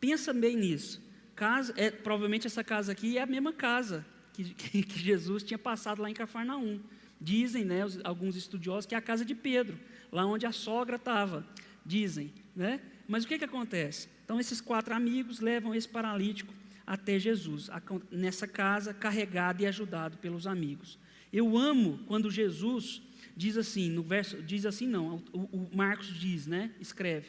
[0.00, 1.02] pensa bem nisso
[1.37, 4.02] casa, é, provavelmente essa casa aqui é a mesma casa
[4.33, 6.81] que, que, que Jesus tinha passado lá em Cafarnaum.
[7.20, 9.78] Dizem, né, os, alguns estudiosos, que é a casa de Pedro,
[10.11, 11.46] lá onde a sogra estava.
[11.85, 12.81] Dizem, né?
[13.07, 14.09] Mas o que, que acontece?
[14.24, 16.52] Então, esses quatro amigos levam esse paralítico
[16.87, 17.70] até Jesus,
[18.11, 20.98] nessa casa, carregado e ajudado pelos amigos.
[21.32, 23.02] Eu amo quando Jesus
[23.37, 26.70] diz assim, no verso, diz assim não, o, o Marcos diz, né?
[26.80, 27.28] Escreve,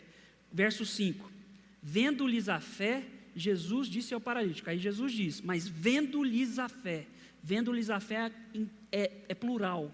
[0.52, 1.32] verso 5:
[1.82, 3.04] Vendo-lhes a fé,
[3.36, 4.70] Jesus disse ao paralítico.
[4.70, 7.08] Aí Jesus diz: Mas vendo-lhes a fé.
[7.42, 8.32] Vendo-lhes a fé
[8.92, 9.94] é, é, plural.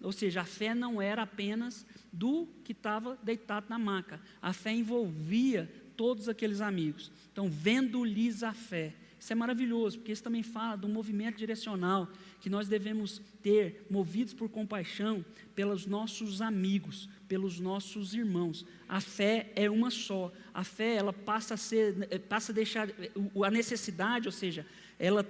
[0.00, 4.20] Ou seja, a fé não era apenas do que estava deitado na maca.
[4.40, 7.10] A fé envolvia todos aqueles amigos.
[7.32, 8.94] Então, vendo-lhes a fé.
[9.18, 12.08] Isso é maravilhoso, porque isso também fala de um movimento direcional
[12.40, 18.64] que nós devemos ter, movidos por compaixão, pelos nossos amigos, pelos nossos irmãos.
[18.88, 20.32] A fé é uma só.
[20.54, 23.10] A fé, ela passa a ser, eh, passa a deixar eh,
[23.44, 24.66] a necessidade, ou seja,
[24.98, 25.26] ela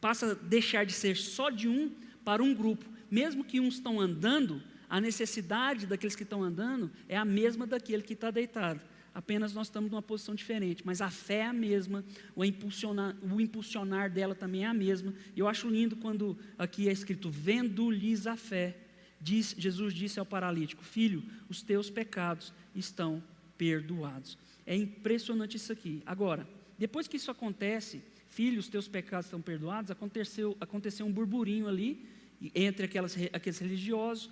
[0.00, 1.90] passa a deixar de ser só de um
[2.24, 2.86] para um grupo.
[3.10, 8.02] Mesmo que uns estão andando, a necessidade daqueles que estão andando é a mesma daquele
[8.02, 8.80] que está deitado.
[9.16, 13.40] Apenas nós estamos numa posição diferente, mas a fé é a mesma, o impulsionar, o
[13.40, 15.14] impulsionar dela também é a mesma.
[15.34, 18.76] Eu acho lindo quando aqui é escrito: vendo-lhes a fé.
[19.18, 23.22] Diz, Jesus disse ao paralítico: Filho, os teus pecados estão
[23.56, 24.36] perdoados.
[24.66, 26.02] É impressionante isso aqui.
[26.04, 26.46] Agora,
[26.78, 32.06] depois que isso acontece, filho, os teus pecados estão perdoados, aconteceu, aconteceu um burburinho ali
[32.54, 34.28] entre aquelas, aqueles religiosos.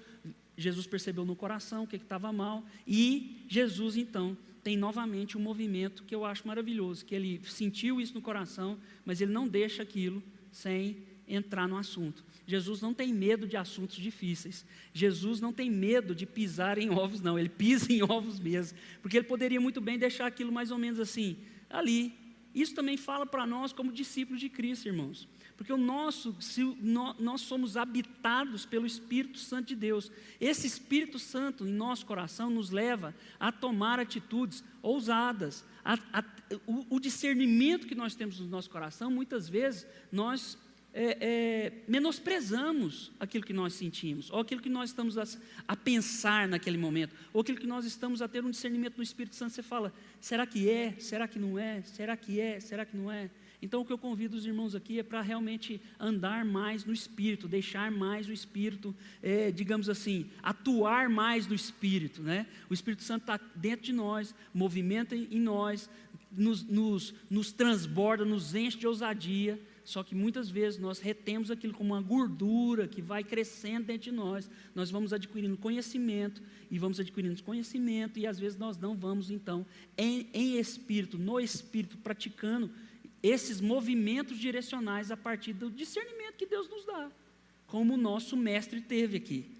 [0.58, 6.02] Jesus percebeu no coração o que estava mal, e Jesus então tem novamente um movimento
[6.04, 10.22] que eu acho maravilhoso, que ele sentiu isso no coração, mas ele não deixa aquilo
[10.50, 10.96] sem
[11.28, 12.24] entrar no assunto.
[12.46, 14.66] Jesus não tem medo de assuntos difíceis.
[14.92, 17.38] Jesus não tem medo de pisar em ovos, não.
[17.38, 18.78] Ele pisa em ovos mesmo.
[19.02, 21.36] Porque ele poderia muito bem deixar aquilo mais ou menos assim,
[21.68, 22.12] ali.
[22.54, 25.28] Isso também fala para nós como discípulos de Cristo, irmãos.
[25.56, 26.62] Porque o nosso, se
[27.18, 30.10] nós somos habitados pelo Espírito Santo de Deus.
[30.40, 35.64] Esse Espírito Santo em nosso coração nos leva a tomar atitudes ousadas.
[35.84, 36.24] A, a,
[36.66, 40.58] o, o discernimento que nós temos no nosso coração, muitas vezes nós
[40.94, 45.24] é, é, menosprezamos aquilo que nós sentimos, ou aquilo que nós estamos a,
[45.66, 49.34] a, pensar naquele momento, ou aquilo que nós estamos a ter um discernimento no Espírito
[49.34, 49.52] Santo.
[49.52, 50.94] Você fala, será que é?
[51.00, 51.82] Será que não é?
[51.82, 52.60] Será que é?
[52.60, 53.28] Será que não é?
[53.64, 57.48] Então, o que eu convido os irmãos aqui é para realmente andar mais no Espírito,
[57.48, 62.22] deixar mais o Espírito, é, digamos assim, atuar mais no Espírito.
[62.22, 62.46] Né?
[62.68, 65.88] O Espírito Santo está dentro de nós, movimenta em nós,
[66.30, 69.58] nos, nos, nos transborda, nos enche de ousadia.
[69.82, 74.12] Só que muitas vezes nós retemos aquilo como uma gordura que vai crescendo dentro de
[74.12, 74.50] nós.
[74.74, 79.64] Nós vamos adquirindo conhecimento e vamos adquirindo conhecimento e às vezes nós não vamos então
[79.96, 82.70] em, em espírito, no espírito, praticando
[83.24, 87.10] esses movimentos direcionais a partir do discernimento que Deus nos dá,
[87.66, 89.50] como o nosso mestre teve aqui.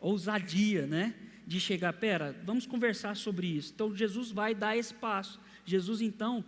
[0.00, 1.14] Ousadia, né?
[1.46, 3.70] De chegar, pera, vamos conversar sobre isso.
[3.74, 5.38] Então Jesus vai dar esse passo.
[5.66, 6.42] Jesus, então,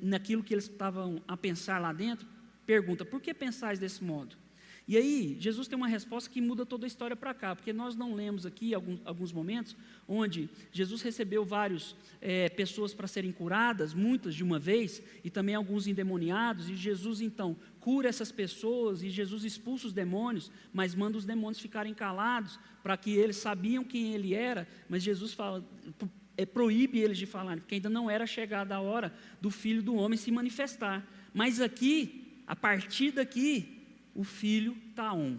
[0.00, 2.26] naquilo que eles estavam a pensar lá dentro,
[2.64, 4.36] pergunta: por que pensais desse modo?
[4.88, 7.96] E aí, Jesus tem uma resposta que muda toda a história para cá, porque nós
[7.96, 13.92] não lemos aqui alguns, alguns momentos onde Jesus recebeu várias é, pessoas para serem curadas,
[13.92, 19.10] muitas de uma vez, e também alguns endemoniados, e Jesus então cura essas pessoas, e
[19.10, 24.14] Jesus expulsa os demônios, mas manda os demônios ficarem calados, para que eles sabiam quem
[24.14, 25.68] ele era, mas Jesus fala,
[26.36, 29.96] é, proíbe eles de falar, porque ainda não era chegada a hora do Filho do
[29.96, 31.04] Homem se manifestar.
[31.34, 33.75] Mas aqui, a partir daqui,
[34.16, 35.36] o filho está on.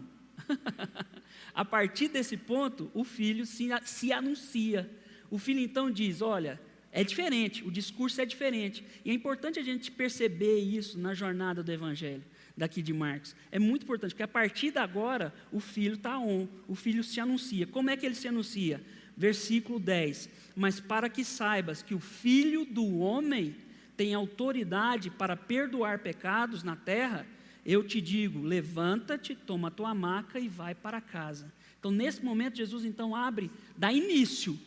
[1.54, 4.90] a partir desse ponto, o filho se, se anuncia.
[5.30, 6.62] O filho então diz: Olha,
[6.92, 8.84] é diferente, o discurso é diferente.
[9.04, 12.24] E é importante a gente perceber isso na jornada do Evangelho,
[12.56, 13.36] daqui de Marcos.
[13.52, 17.20] É muito importante, porque a partir de agora, o filho está on, o filho se
[17.20, 17.66] anuncia.
[17.66, 18.82] Como é que ele se anuncia?
[19.18, 23.56] Versículo 10: Mas para que saibas que o filho do homem
[23.98, 27.26] tem autoridade para perdoar pecados na terra,
[27.68, 31.52] eu te digo: levanta-te, toma a tua maca e vai para casa.
[31.78, 34.58] Então, nesse momento, Jesus então abre, dá início,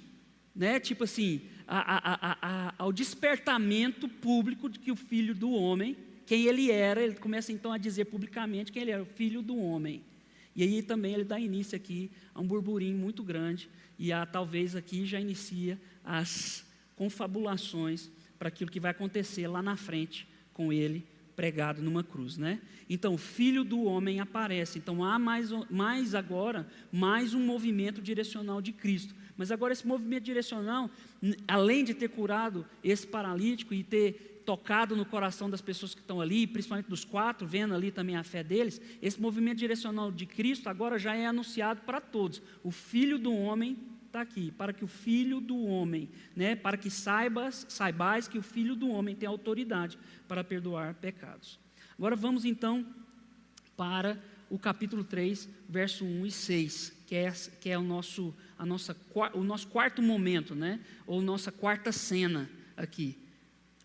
[0.54, 0.78] né?
[0.78, 6.44] Tipo assim, a, a, a, ao despertamento público de que o filho do homem, quem
[6.44, 10.02] ele era, ele começa então a dizer publicamente quem ele era, o filho do homem.
[10.54, 14.76] E aí também ele dá início aqui a um burburinho muito grande, e a, talvez
[14.76, 21.06] aqui já inicia as confabulações para aquilo que vai acontecer lá na frente com ele
[21.40, 22.60] pregado numa cruz, né?
[22.86, 24.78] Então, filho do homem aparece.
[24.78, 29.14] Então, há mais, mais agora, mais um movimento direcional de Cristo.
[29.38, 30.90] Mas agora, esse movimento direcional,
[31.48, 36.20] além de ter curado esse paralítico e ter tocado no coração das pessoas que estão
[36.20, 40.68] ali, principalmente dos quatro, vendo ali também a fé deles, esse movimento direcional de Cristo
[40.68, 42.42] agora já é anunciado para todos.
[42.62, 43.78] O filho do homem
[44.10, 48.42] está aqui, para que o filho do homem, né, para que saibas, saibais que o
[48.42, 49.96] filho do homem tem autoridade
[50.26, 51.60] para perdoar pecados.
[51.96, 52.84] Agora vamos então
[53.76, 54.20] para
[54.50, 58.96] o capítulo 3, verso 1 e 6, que é, que é o, nosso, a nossa,
[59.32, 63.16] o nosso quarto momento, né, ou nossa quarta cena aqui.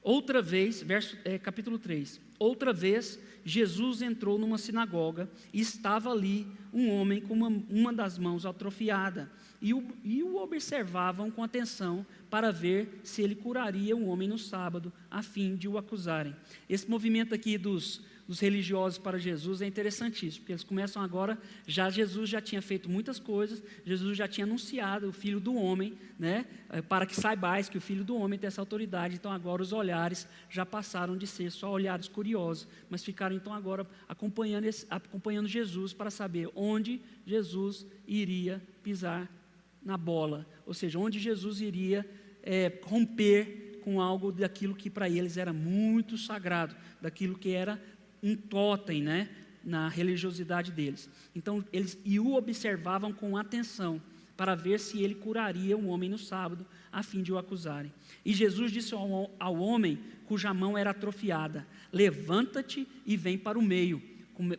[0.02, 6.47] Outra vez, verso, é, capítulo 3, outra vez Jesus entrou numa sinagoga e estava ali
[6.73, 9.31] um homem com uma, uma das mãos atrofiada
[9.62, 14.38] e o, e o observavam com atenção para ver se ele curaria um homem no
[14.38, 16.36] sábado, a fim de o acusarem.
[16.67, 21.90] Esse movimento aqui dos, dos religiosos para Jesus é interessantíssimo, porque eles começam agora, já
[21.90, 26.46] Jesus já tinha feito muitas coisas, Jesus já tinha anunciado o Filho do Homem, né,
[26.70, 29.72] eh, para que saibais que o Filho do Homem tem essa autoridade, então agora os
[29.72, 35.94] olhares já passaram de ser só olhares curiosos, mas ficaram então agora acompanhando, acompanhando Jesus
[35.94, 39.32] para saber onde Jesus iria pisar
[39.84, 42.04] na bola, ou seja, onde Jesus iria
[42.42, 47.80] é, romper com algo daquilo que para eles era muito sagrado, daquilo que era
[48.21, 49.30] um totem, né,
[49.63, 51.10] na religiosidade deles.
[51.36, 54.01] Então eles e o observavam com atenção
[54.38, 57.91] para ver se ele curaria um homem no sábado, a fim de o acusarem.
[58.23, 63.62] E Jesus disse ao, ao homem cuja mão era atrofiada: Levanta-te e vem para o
[63.62, 64.01] meio.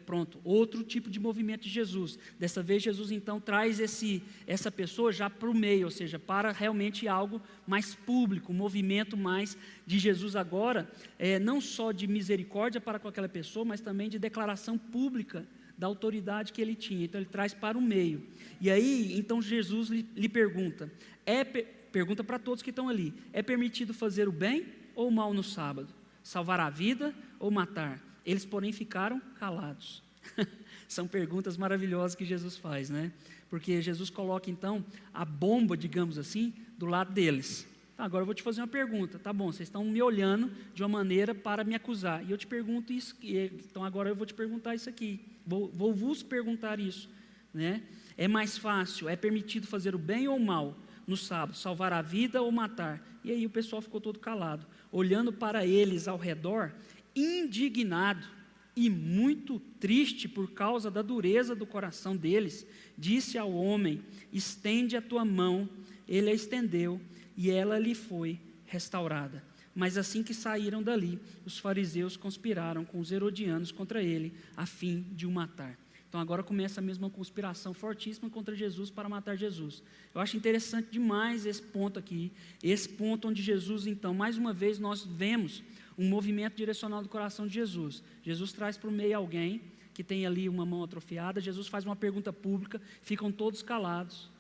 [0.05, 2.19] Pronto, outro tipo de movimento de Jesus.
[2.39, 6.51] Dessa vez, Jesus então traz esse, essa pessoa já para o meio, ou seja, para
[6.53, 12.81] realmente algo mais público, um movimento mais de Jesus agora, é, não só de misericórdia
[12.81, 17.05] para com aquela pessoa, mas também de declaração pública da autoridade que ele tinha.
[17.05, 18.23] Então, ele traz para o meio.
[18.61, 20.91] E aí, então, Jesus lhe, lhe pergunta:
[21.25, 25.35] é, pergunta para todos que estão ali: é permitido fazer o bem ou o mal
[25.35, 25.93] no sábado?
[26.23, 28.03] Salvar a vida ou matar?
[28.27, 30.03] Eles, porém, ficaram calados.
[30.89, 33.13] São perguntas maravilhosas que Jesus faz, né?
[33.49, 34.85] Porque Jesus coloca então
[35.15, 37.67] a bomba, digamos assim, do lado deles.
[37.97, 39.19] Tá, agora eu vou te fazer uma pergunta.
[39.19, 42.25] Tá bom, vocês estão me olhando de uma maneira para me acusar.
[42.27, 43.17] E eu te pergunto isso.
[43.23, 45.21] Então agora eu vou te perguntar isso aqui.
[45.47, 47.09] Vou, vou vos perguntar isso.
[47.55, 47.83] Né?
[48.17, 52.03] É mais fácil, é permitido fazer o bem ou o mal no sábado, salvar a
[52.03, 53.01] vida ou matar?
[53.23, 56.73] E aí o pessoal ficou todo calado, olhando para eles ao redor
[57.17, 58.27] indignado
[58.77, 65.03] e muito triste por causa da dureza do coração deles, disse ao homem: Estende a
[65.03, 65.69] tua mão.
[66.07, 67.01] Ele a estendeu
[67.37, 69.43] e ela lhe foi restaurada.
[69.75, 75.05] Mas assim que saíram dali, os fariseus conspiraram com os herodianos contra ele, a fim
[75.13, 75.77] de o matar.
[76.09, 79.83] Então agora começa a mesma conspiração fortíssima contra Jesus para matar Jesus.
[80.15, 84.79] Eu acho interessante demais esse ponto aqui, esse ponto onde Jesus, então, mais uma vez
[84.79, 85.63] nós vemos
[85.99, 88.03] um movimento direcional do coração de Jesus.
[88.23, 89.61] Jesus traz para o meio alguém
[89.95, 94.31] que tem ali uma mão atrofiada, Jesus faz uma pergunta pública, ficam todos calados.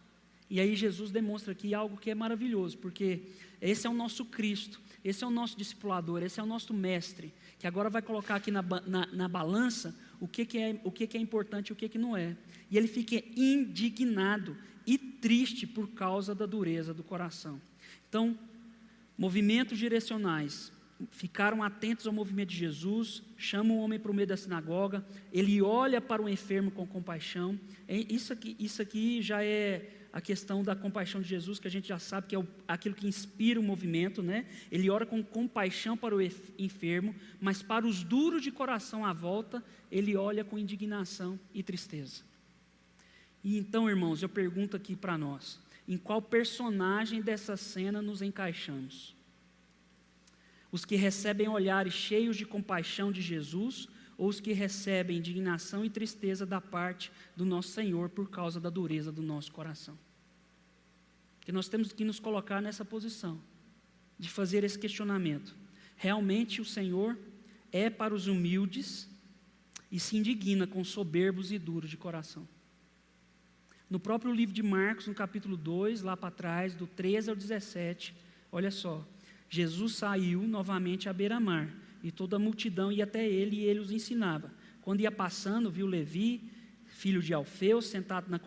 [0.51, 3.23] E aí Jesus demonstra aqui algo que é maravilhoso, porque
[3.61, 7.33] esse é o nosso Cristo, esse é o nosso discipulador, esse é o nosso mestre,
[7.59, 11.07] que agora vai colocar aqui na, na, na balança o, que, que, é, o que,
[11.07, 12.37] que é importante e o que, que não é.
[12.71, 17.61] E ele fica indignado e triste por causa da dureza do coração.
[18.09, 18.39] Então,
[19.19, 20.71] movimentos direcionais
[21.11, 25.61] ficaram atentos ao movimento de Jesus, chamam o homem para o meio da sinagoga, ele
[25.61, 27.59] olha para o enfermo com compaixão.
[27.89, 31.89] Isso aqui, isso aqui já é a questão da compaixão de Jesus, que a gente
[31.89, 34.47] já sabe que é aquilo que inspira o movimento, né?
[34.73, 36.23] Ele ora com compaixão para o
[36.59, 42.23] enfermo, mas para os duros de coração à volta, ele olha com indignação e tristeza.
[43.45, 49.16] E então, irmãos, eu pergunto aqui para nós: em qual personagem dessa cena nos encaixamos?
[50.71, 55.91] Os que recebem olhares cheios de compaixão de Jesus ou os que recebem indignação e
[55.91, 59.99] tristeza da parte do nosso Senhor por causa da dureza do nosso coração?
[61.41, 63.41] Que nós temos que nos colocar nessa posição
[64.19, 65.55] de fazer esse questionamento.
[65.97, 67.17] Realmente o Senhor
[67.71, 69.09] é para os humildes
[69.91, 72.47] e se indigna com soberbos e duros de coração.
[73.89, 78.15] No próprio livro de Marcos, no capítulo 2, lá para trás, do 13 ao 17,
[78.51, 79.07] olha só.
[79.49, 83.91] Jesus saiu novamente à beira-mar, e toda a multidão ia até ele, e ele os
[83.91, 84.53] ensinava.
[84.83, 86.51] Quando ia passando, viu Levi,
[86.85, 88.39] filho de Alfeu, sentado na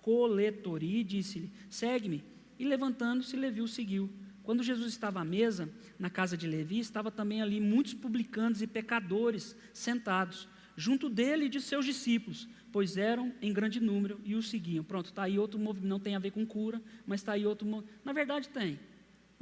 [0.00, 2.24] coletoria, e disse-lhe: Segue-me.
[2.58, 4.10] E levantando-se, Levi o seguiu.
[4.42, 8.66] Quando Jesus estava à mesa, na casa de Levi, estava também ali muitos publicanos e
[8.66, 14.42] pecadores sentados, junto dele e de seus discípulos, pois eram em grande número e o
[14.42, 14.82] seguiam.
[14.82, 17.84] Pronto, está aí outro movimento, não tem a ver com cura, mas está aí outro.
[18.04, 18.80] Na verdade, tem.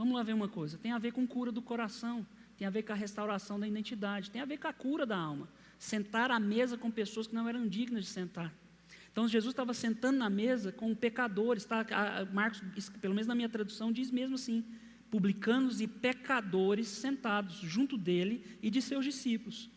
[0.00, 2.84] Vamos lá ver uma coisa: tem a ver com cura do coração, tem a ver
[2.84, 5.46] com a restauração da identidade, tem a ver com a cura da alma.
[5.78, 8.50] Sentar à mesa com pessoas que não eram dignas de sentar.
[9.12, 11.84] Então Jesus estava sentando na mesa com pecadores, tá?
[12.32, 12.62] Marcos,
[12.98, 14.64] pelo menos na minha tradução, diz mesmo assim:
[15.10, 19.68] publicanos e pecadores sentados junto dele e de seus discípulos,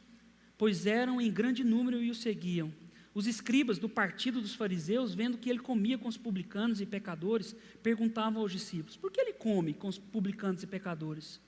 [0.57, 2.71] pois eram em grande número e o seguiam.
[3.13, 7.56] Os escribas do partido dos fariseus, vendo que ele comia com os publicanos e pecadores,
[7.84, 11.39] perguntavam aos discípulos: por que ele come com os publicanos e pecadores?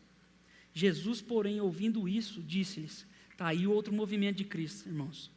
[0.74, 5.32] Jesus, porém, ouvindo isso, disse-lhes: está aí outro movimento de Cristo, irmãos.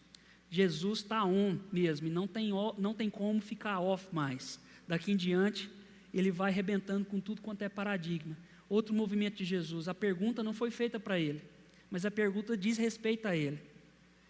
[0.50, 4.60] Jesus está on mesmo, e não tem, não tem como ficar off mais.
[4.86, 5.70] Daqui em diante,
[6.12, 8.36] ele vai arrebentando com tudo quanto é paradigma.
[8.68, 11.42] Outro movimento de Jesus, a pergunta não foi feita para ele,
[11.90, 13.58] mas a pergunta diz respeito a ele.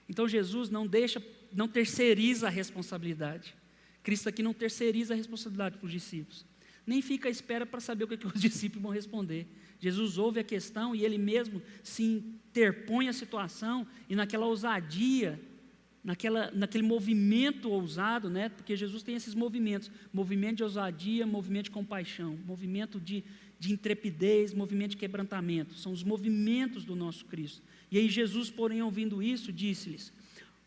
[0.09, 1.21] Então Jesus não deixa
[1.53, 3.55] não terceiriza a responsabilidade.
[4.03, 6.47] Cristo aqui não terceiriza a responsabilidade para os discípulos.
[6.87, 9.47] Nem fica à espera para saber o que, que os discípulos vão responder.
[9.79, 15.41] Jesus ouve a questão e ele mesmo se interpõe à situação e naquela ousadia
[16.03, 18.49] naquela, naquele movimento ousado, né?
[18.49, 23.23] porque Jesus tem esses movimentos: movimento de ousadia, movimento de compaixão, movimento de,
[23.59, 25.75] de intrepidez, movimento de quebrantamento.
[25.75, 27.63] São os movimentos do nosso Cristo.
[27.91, 30.11] E aí, Jesus, porém, ouvindo isso, disse-lhes: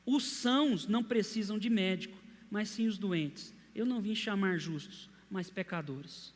[0.06, 2.18] Os sãos não precisam de médico,
[2.50, 3.54] mas sim os doentes.
[3.74, 6.34] Eu não vim chamar justos, mas pecadores.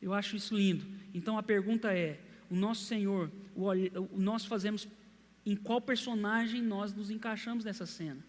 [0.00, 0.86] Eu acho isso lindo.
[1.12, 2.20] Então a pergunta é:
[2.50, 3.72] o nosso Senhor, o,
[4.16, 4.88] nós fazemos
[5.44, 8.24] em qual personagem nós nos encaixamos nessa cena?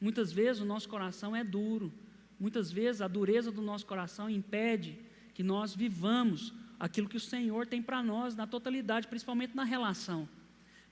[0.00, 1.92] Muitas vezes o nosso coração é duro,
[2.38, 4.98] muitas vezes a dureza do nosso coração impede
[5.34, 10.28] que nós vivamos aquilo que o Senhor tem para nós na totalidade, principalmente na relação.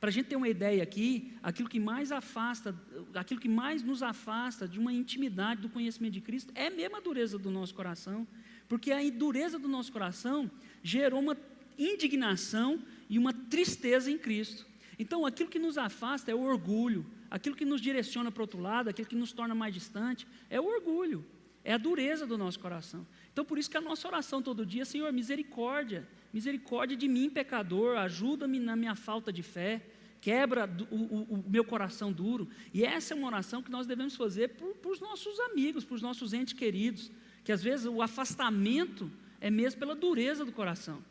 [0.00, 2.74] Para a gente ter uma ideia aqui, aquilo que mais afasta,
[3.14, 7.00] aquilo que mais nos afasta de uma intimidade do conhecimento de Cristo é mesmo a
[7.00, 8.26] dureza do nosso coração,
[8.66, 10.50] porque a dureza do nosso coração
[10.82, 11.36] gerou uma
[11.78, 14.66] indignação e uma tristeza em Cristo.
[14.98, 18.60] Então, aquilo que nos afasta é o orgulho, aquilo que nos direciona para o outro
[18.60, 21.24] lado, aquilo que nos torna mais distante, é o orgulho,
[21.62, 23.06] é a dureza do nosso coração.
[23.32, 27.96] Então, por isso que a nossa oração todo dia, Senhor, misericórdia, Misericórdia de mim, pecador,
[27.98, 29.82] ajuda-me na minha falta de fé,
[30.20, 32.48] quebra o, o, o, meu coração duro.
[32.72, 36.02] E essa é uma oração que nós devemos fazer para os nossos amigos, para os
[36.02, 37.10] nossos entes queridos,
[37.42, 39.10] que às vezes o afastamento
[39.40, 41.02] é mesmo pela dureza do coração.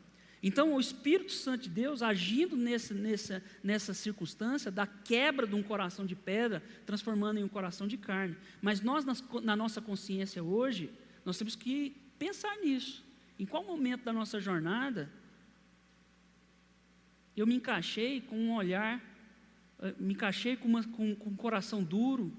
[0.41, 5.61] Então, o Espírito Santo de Deus agindo nesse, nessa, nessa circunstância da quebra de um
[5.61, 8.37] coração de pedra, transformando em um coração de carne.
[8.61, 9.03] Mas nós,
[9.43, 10.91] na nossa consciência hoje,
[11.25, 13.03] nós temos que pensar nisso.
[13.39, 15.09] Em qual momento da nossa jornada
[17.37, 19.01] eu me encaixei com um olhar,
[19.81, 22.33] eh, me encaixei com, uma, com, com um coração duro,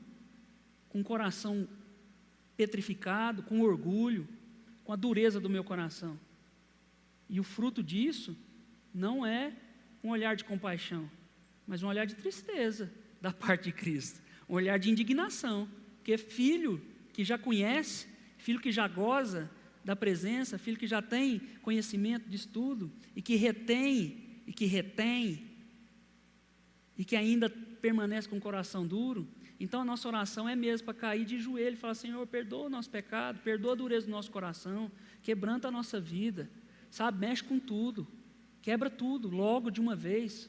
[0.91, 1.67] com um coração
[2.55, 4.29] petrificado, com orgulho,
[4.85, 6.21] com a dureza do meu coração.
[7.31, 8.37] E o fruto disso
[8.93, 9.55] não é
[10.05, 11.11] um olhar de compaixão,
[11.67, 12.93] mas um olhar de tristeza
[13.23, 16.83] da parte de Cristo, um olhar de indignação, porque filho
[17.15, 19.51] que já conhece, filho que já goza
[19.85, 25.47] da presença, filho que já tem conhecimento de estudo e que retém, e que retém,
[26.97, 29.27] e que ainda permanece com o coração duro.
[29.59, 32.71] Então a nossa oração é mesmo para cair de joelho e falar: Senhor, perdoa o
[32.71, 34.91] nosso pecado, perdoa a dureza do nosso coração,
[35.23, 36.51] quebranta a nossa vida,
[36.91, 37.19] sabe?
[37.19, 38.07] Mexe com tudo,
[38.63, 40.49] quebra tudo, logo de uma vez.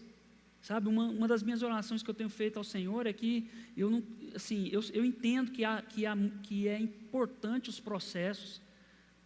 [0.61, 3.89] Sabe, uma, uma das minhas orações que eu tenho feito ao Senhor é que eu
[3.89, 4.03] não,
[4.35, 8.61] assim, eu, eu entendo que, há, que, há, que é importante os processos,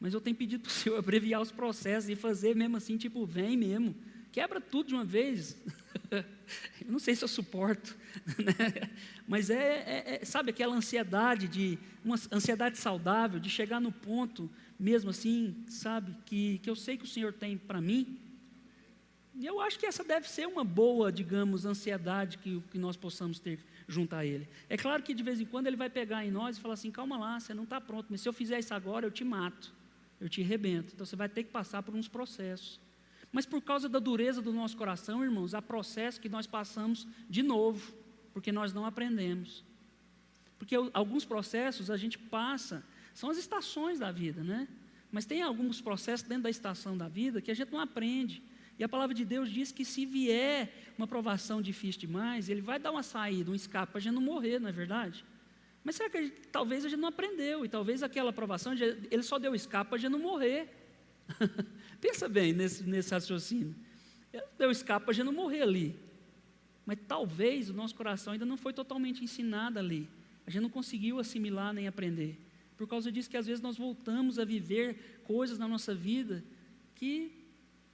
[0.06, 3.26] mas eu tenho pedido para o Senhor abreviar os processos e fazer mesmo assim, tipo,
[3.26, 3.96] vem mesmo,
[4.32, 5.60] quebra tudo de uma vez.
[6.14, 7.98] eu não sei se eu suporto,
[8.38, 8.92] né?
[9.28, 14.48] mas é, é, é, sabe, aquela ansiedade de, uma ansiedade saudável, de chegar no ponto,
[14.80, 18.20] mesmo assim, sabe, que, que eu sei que o Senhor tem para mim.
[19.34, 23.40] E eu acho que essa deve ser uma boa, digamos, ansiedade que, que nós possamos
[23.40, 24.48] ter junto a Ele.
[24.70, 26.92] É claro que de vez em quando Ele vai pegar em nós e falar assim:
[26.92, 29.74] calma lá, você não está pronto, mas se eu fizer isso agora, eu te mato
[30.20, 30.94] eu te arrebento.
[30.94, 32.80] Então você vai ter que passar por uns processos.
[33.32, 37.44] Mas por causa da dureza do nosso coração, irmãos, há processos que nós passamos de
[37.44, 37.94] novo,
[38.34, 39.64] porque nós não aprendemos.
[40.58, 44.68] Porque alguns processos a gente passa, são as estações da vida, né?
[45.12, 48.42] Mas tem alguns processos dentro da estação da vida que a gente não aprende.
[48.78, 52.80] E a palavra de Deus diz que se vier uma provação difícil demais, ele vai
[52.80, 55.24] dar uma saída, um escape para a gente não morrer, não é verdade?
[55.86, 57.64] Mas será que talvez a gente não aprendeu?
[57.64, 60.68] E talvez aquela aprovação, ele só deu escape para a gente não morrer.
[62.02, 63.76] Pensa bem nesse, nesse raciocínio.
[64.34, 65.96] Ele deu escape para a gente não morrer ali.
[66.88, 70.10] Mas talvez o nosso coração ainda não foi totalmente ensinado ali.
[70.48, 72.36] A gente não conseguiu assimilar nem aprender.
[72.76, 76.44] Por causa disso que às vezes nós voltamos a viver coisas na nossa vida
[76.96, 77.32] que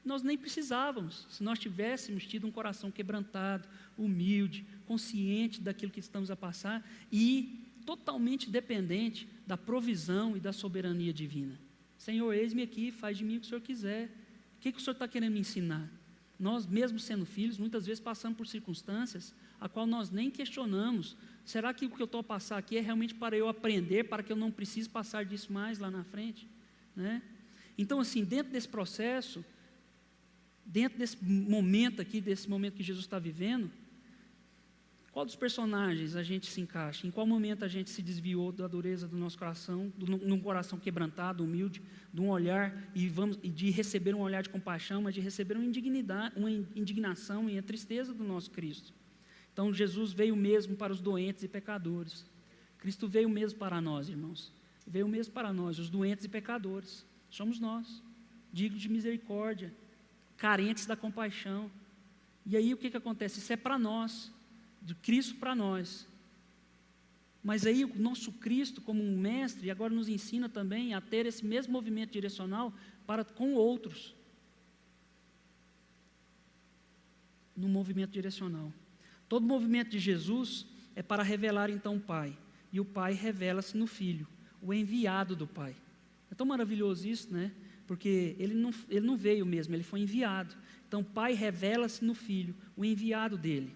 [0.03, 3.67] nós nem precisávamos, se nós tivéssemos tido um coração quebrantado,
[3.97, 11.13] humilde, consciente daquilo que estamos a passar e totalmente dependente da provisão e da soberania
[11.13, 11.59] divina.
[11.97, 14.07] Senhor, eis-me aqui, faz de mim o que o Senhor quiser.
[14.57, 15.89] O que, que o Senhor está querendo me ensinar?
[16.39, 21.15] Nós, mesmo sendo filhos, muitas vezes passamos por circunstâncias a qual nós nem questionamos.
[21.45, 24.23] Será que o que eu estou a passar aqui é realmente para eu aprender, para
[24.23, 26.47] que eu não precise passar disso mais lá na frente?
[26.95, 27.21] Né?
[27.77, 29.45] Então, assim, dentro desse processo,
[30.65, 33.71] dentro desse momento aqui, desse momento que Jesus está vivendo,
[35.11, 37.05] qual dos personagens a gente se encaixa?
[37.05, 41.43] Em qual momento a gente se desviou da dureza do nosso coração, num coração quebrantado,
[41.43, 41.81] humilde,
[42.13, 45.65] de um olhar e vamos de receber um olhar de compaixão, mas de receber uma,
[45.65, 48.93] indignidade, uma indignação e a tristeza do nosso Cristo.
[49.51, 52.25] Então Jesus veio mesmo para os doentes e pecadores.
[52.77, 54.53] Cristo veio mesmo para nós, irmãos.
[54.87, 57.05] Veio mesmo para nós, os doentes e pecadores.
[57.29, 58.01] Somos nós,
[58.51, 59.73] dignos de misericórdia,
[60.37, 61.69] carentes da compaixão.
[62.45, 63.39] E aí o que, que acontece?
[63.39, 64.31] Isso é para nós
[64.81, 66.07] de Cristo para nós.
[67.43, 71.45] Mas aí o nosso Cristo, como um mestre, agora nos ensina também a ter esse
[71.45, 72.73] mesmo movimento direcional
[73.05, 74.15] para com outros.
[77.55, 78.71] No movimento direcional.
[79.27, 80.65] Todo movimento de Jesus
[80.95, 82.37] é para revelar então o Pai.
[82.71, 84.27] E o Pai revela-se no Filho,
[84.61, 85.75] o enviado do Pai.
[86.29, 87.51] É tão maravilhoso isso, né?
[87.87, 90.55] Porque ele não, ele não veio mesmo, ele foi enviado.
[90.87, 93.73] Então, o Pai revela-se no Filho, o enviado dele.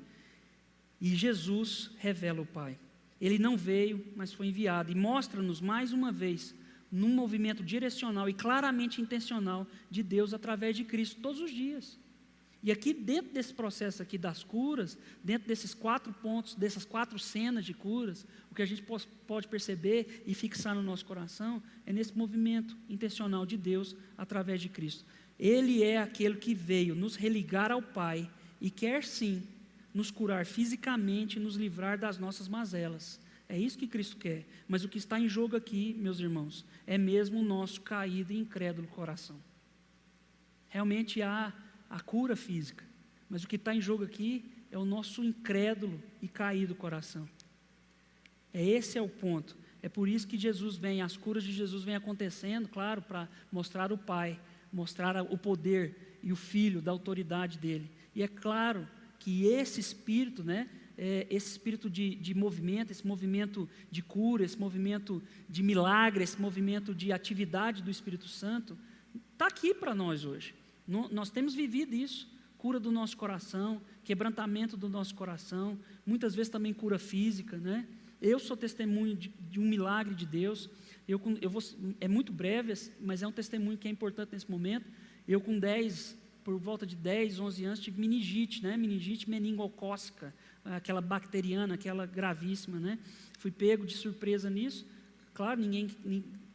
[0.99, 2.77] E Jesus revela o Pai.
[3.19, 4.91] Ele não veio, mas foi enviado.
[4.91, 6.53] E mostra-nos mais uma vez,
[6.91, 11.97] num movimento direcional e claramente intencional de Deus através de Cristo, todos os dias.
[12.65, 17.63] E aqui, dentro desse processo aqui das curas, dentro desses quatro pontos, dessas quatro cenas
[17.63, 18.83] de curas, o que a gente
[19.27, 24.69] pode perceber e fixar no nosso coração é nesse movimento intencional de Deus através de
[24.69, 25.05] Cristo.
[25.37, 28.27] Ele é aquele que veio nos religar ao Pai
[28.59, 29.43] e quer sim
[29.95, 33.17] nos curar fisicamente e nos livrar das nossas mazelas.
[33.47, 34.45] É isso que Cristo quer.
[34.67, 38.37] Mas o que está em jogo aqui, meus irmãos, é mesmo o nosso caído e
[38.37, 39.39] incrédulo coração.
[40.67, 41.53] Realmente há
[41.89, 42.83] a cura física,
[43.29, 47.29] mas o que está em jogo aqui é o nosso incrédulo e caído coração.
[48.53, 49.55] É esse é o ponto.
[49.81, 53.93] É por isso que Jesus vem, as curas de Jesus vêm acontecendo, claro, para mostrar
[53.93, 54.37] o Pai,
[54.73, 57.89] mostrar o poder e o Filho da autoridade dele.
[58.13, 58.85] E é claro
[59.25, 64.55] que esse espírito, né, é, esse espírito de, de movimento, esse movimento de cura, esse
[64.55, 65.19] movimento
[65.49, 68.77] de milagre, esse movimento de atividade do Espírito Santo,
[69.33, 70.53] está aqui para nós hoje.
[70.87, 76.51] No, nós temos vivido isso, cura do nosso coração, quebrantamento do nosso coração, muitas vezes
[76.51, 77.87] também cura física, né?
[78.21, 80.69] Eu sou testemunho de, de um milagre de Deus.
[81.07, 81.63] Eu, eu vou,
[81.99, 82.71] é muito breve,
[83.01, 84.85] mas é um testemunho que é importante nesse momento.
[85.27, 86.15] Eu com 10
[86.45, 88.77] por volta de 10, 11 anos, tive meningite, né?
[88.77, 90.31] Meningite meningocócica,
[90.63, 92.99] aquela bacteriana, aquela gravíssima, né?
[93.39, 94.85] Fui pego de surpresa nisso.
[95.33, 95.89] Claro, ninguém,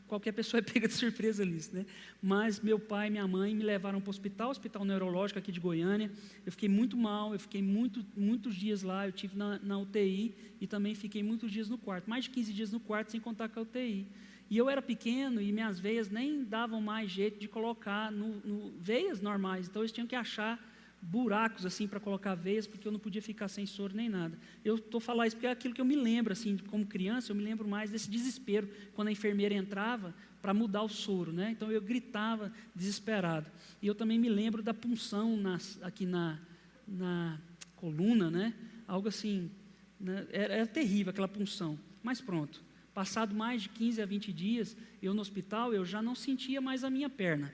[0.07, 1.85] qualquer pessoa é pega de surpresa nisso, né?
[2.23, 5.59] Mas meu pai e minha mãe me levaram para o hospital, hospital neurológico aqui de
[5.59, 6.09] Goiânia.
[6.47, 10.33] Eu fiquei muito mal, eu fiquei muito, muitos dias lá, eu tive na, na UTI
[10.61, 13.49] e também fiquei muitos dias no quarto, mais de 15 dias no quarto sem contar
[13.49, 14.07] com a UTI.
[14.51, 18.73] E eu era pequeno e minhas veias nem davam mais jeito de colocar no, no
[18.81, 20.59] veias normais, então eles tinham que achar
[21.01, 24.37] buracos assim para colocar veias, porque eu não podia ficar sem soro nem nada.
[24.65, 27.37] Eu estou falando isso porque é aquilo que eu me lembro, assim, como criança, eu
[27.37, 31.51] me lembro mais desse desespero quando a enfermeira entrava para mudar o soro, né?
[31.53, 33.51] Então eu gritava desesperado.
[33.81, 36.39] E eu também me lembro da punção nas, aqui na,
[36.87, 37.39] na
[37.77, 38.55] coluna, né?
[38.87, 39.51] Algo assim,
[39.99, 40.27] né?
[40.33, 41.79] era, era terrível aquela punção.
[42.03, 42.63] Mas pronto,
[43.01, 46.85] Passado mais de 15 a 20 dias, eu no hospital, eu já não sentia mais
[46.85, 47.51] a minha perna.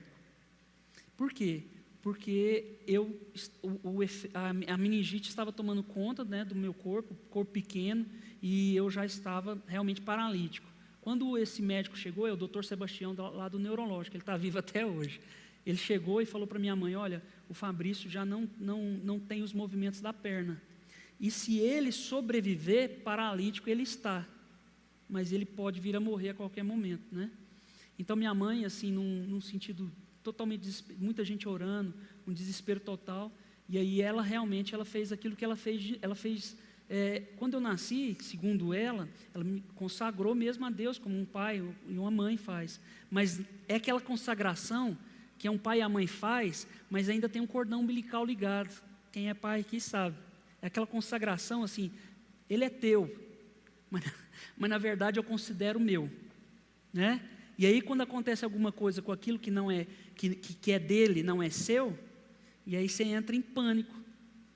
[1.15, 1.63] Por quê?
[2.01, 3.17] Porque eu,
[3.63, 3.99] o, o,
[4.33, 8.05] a, a, meningite estava tomando conta né, do meu corpo, corpo pequeno,
[8.41, 10.67] e eu já estava realmente paralítico.
[10.99, 14.85] Quando esse médico chegou, é o doutor Sebastião, lá do neurológico, ele está vivo até
[14.85, 15.21] hoje.
[15.65, 19.41] Ele chegou e falou para minha mãe: Olha, o Fabrício já não, não, não tem
[19.41, 20.61] os movimentos da perna.
[21.17, 24.27] E se ele sobreviver, paralítico ele está
[25.09, 27.31] mas ele pode vir a morrer a qualquer momento, né?
[27.97, 29.91] Então minha mãe, assim, num, num sentido
[30.21, 31.93] totalmente, muita gente orando,
[32.27, 33.31] um desespero total,
[33.69, 36.57] e aí ela realmente, ela fez aquilo que ela fez, ela fez,
[36.89, 41.63] é, quando eu nasci, segundo ela, ela me consagrou mesmo a Deus, como um pai
[41.87, 42.79] e uma mãe faz,
[43.09, 44.97] mas é aquela consagração
[45.37, 48.73] que é um pai e a mãe faz, mas ainda tem um cordão umbilical ligado,
[49.11, 50.17] quem é pai aqui sabe,
[50.61, 51.91] é aquela consagração assim,
[52.49, 53.26] ele é teu,
[53.89, 54.03] mas
[54.57, 56.09] mas na verdade eu considero meu,
[56.91, 57.21] né?
[57.57, 59.85] E aí quando acontece alguma coisa com aquilo que não é
[60.15, 61.97] que, que é dele, não é seu,
[62.65, 63.95] e aí você entra em pânico,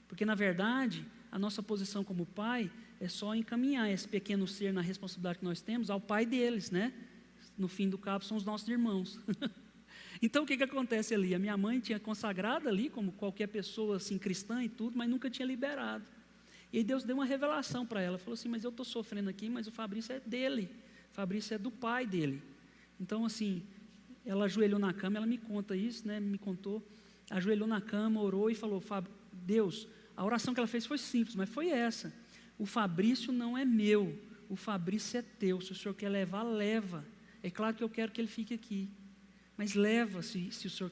[0.07, 4.81] porque na verdade a nossa posição como pai é só encaminhar esse pequeno ser na
[4.81, 6.93] responsabilidade que nós temos ao pai deles, né?
[7.57, 9.19] No fim do cabo são os nossos irmãos.
[10.21, 11.33] então o que, que acontece ali?
[11.33, 15.29] A minha mãe tinha consagrado ali, como qualquer pessoa assim cristã e tudo, mas nunca
[15.29, 16.05] tinha liberado.
[16.71, 19.67] E Deus deu uma revelação para ela, falou assim: "Mas eu estou sofrendo aqui, mas
[19.67, 20.69] o Fabrício é dele.
[21.11, 22.41] O Fabrício é do pai dele".
[22.99, 23.63] Então assim,
[24.25, 26.19] ela ajoelhou na cama, ela me conta isso, né?
[26.19, 26.85] Me contou.
[27.29, 28.83] Ajoelhou na cama, orou e falou:
[29.31, 32.13] "Deus, a oração que ela fez foi simples, mas foi essa.
[32.57, 34.17] O Fabrício não é meu,
[34.47, 35.59] o Fabrício é teu.
[35.61, 37.05] Se o senhor quer levar, leva.
[37.41, 38.89] É claro que eu quero que ele fique aqui.
[39.57, 40.91] Mas leva, se, se o senhor.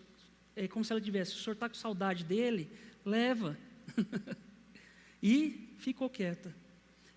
[0.56, 2.72] É como se ela tivesse, se o senhor está com saudade dele,
[3.06, 3.58] leva.
[5.22, 6.56] e ficou quieta.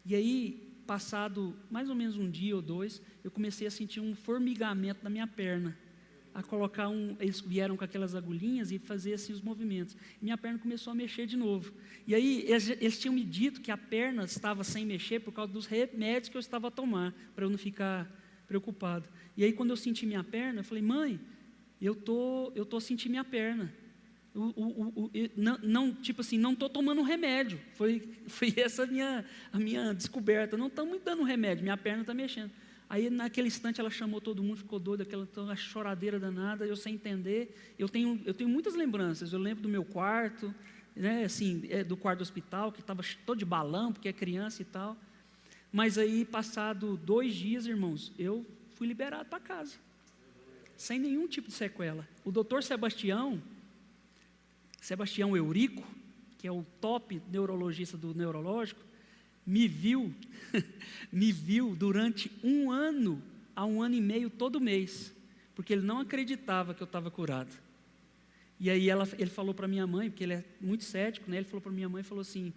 [0.05, 4.15] E aí, passado mais ou menos um dia ou dois, eu comecei a sentir um
[4.15, 5.77] formigamento na minha perna.
[6.35, 7.17] a colocar um.
[7.21, 9.97] Eles vieram com aquelas agulhinhas e fazer assim os movimentos.
[10.21, 11.73] Minha perna começou a mexer de novo.
[12.07, 15.53] E aí eles, eles tinham me dito que a perna estava sem mexer por causa
[15.53, 18.11] dos remédios que eu estava a tomar, para eu não ficar
[18.49, 19.09] preocupado.
[19.37, 21.21] E aí quando eu senti minha perna, eu falei, mãe,
[21.81, 23.73] eu tô, eu tô sentindo minha perna.
[24.35, 27.61] O, o, o, não, não, tipo assim, não estou tomando remédio.
[27.75, 30.57] Foi, foi essa a minha, a minha descoberta.
[30.57, 32.51] Não estamos dando remédio, minha perna está mexendo.
[32.89, 36.95] Aí, naquele instante, ela chamou todo mundo, ficou doida, aquela, aquela choradeira danada, eu sem
[36.95, 37.75] entender.
[37.79, 39.33] Eu tenho, eu tenho muitas lembranças.
[39.33, 40.55] Eu lembro do meu quarto,
[40.95, 44.61] né, assim, é, do quarto do hospital, que estava todo de balão, porque é criança
[44.61, 44.97] e tal.
[45.73, 49.77] Mas aí, passado dois dias, irmãos, eu fui liberado para casa,
[50.77, 52.07] sem nenhum tipo de sequela.
[52.25, 53.43] O doutor Sebastião,
[54.83, 55.87] Sebastião Eurico,
[56.37, 58.85] que é o top neurologista do neurológico,
[59.47, 60.13] me viu,
[61.13, 63.23] me viu durante um ano
[63.55, 65.15] a um ano e meio todo mês,
[65.55, 67.57] porque ele não acreditava que eu estava curado.
[68.59, 71.37] E aí ela, ele falou para minha mãe, porque ele é muito cético, né?
[71.37, 72.53] Ele falou para minha mãe, falou assim,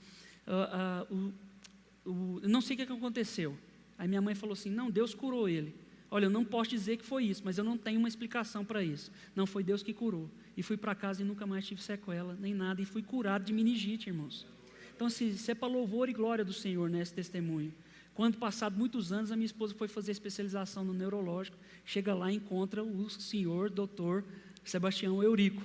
[0.48, 3.56] ah, ah, o, o, não sei o que aconteceu.
[4.00, 5.76] Aí minha mãe falou assim, não, Deus curou ele.
[6.10, 8.84] Olha, eu não posso dizer que foi isso, mas eu não tenho uma explicação para
[8.84, 9.12] isso.
[9.36, 10.28] Não foi Deus que curou.
[10.58, 12.82] E fui para casa e nunca mais tive sequela, nem nada.
[12.82, 14.48] E fui curado de meningite, irmãos.
[14.96, 17.74] Então, assim, isso é para louvor e glória do Senhor nesse né, testemunho.
[18.16, 22.38] Quando, passado muitos anos, a minha esposa foi fazer especialização no neurológico, chega lá e
[22.38, 24.24] encontra o senhor doutor
[24.64, 25.62] Sebastião Eurico.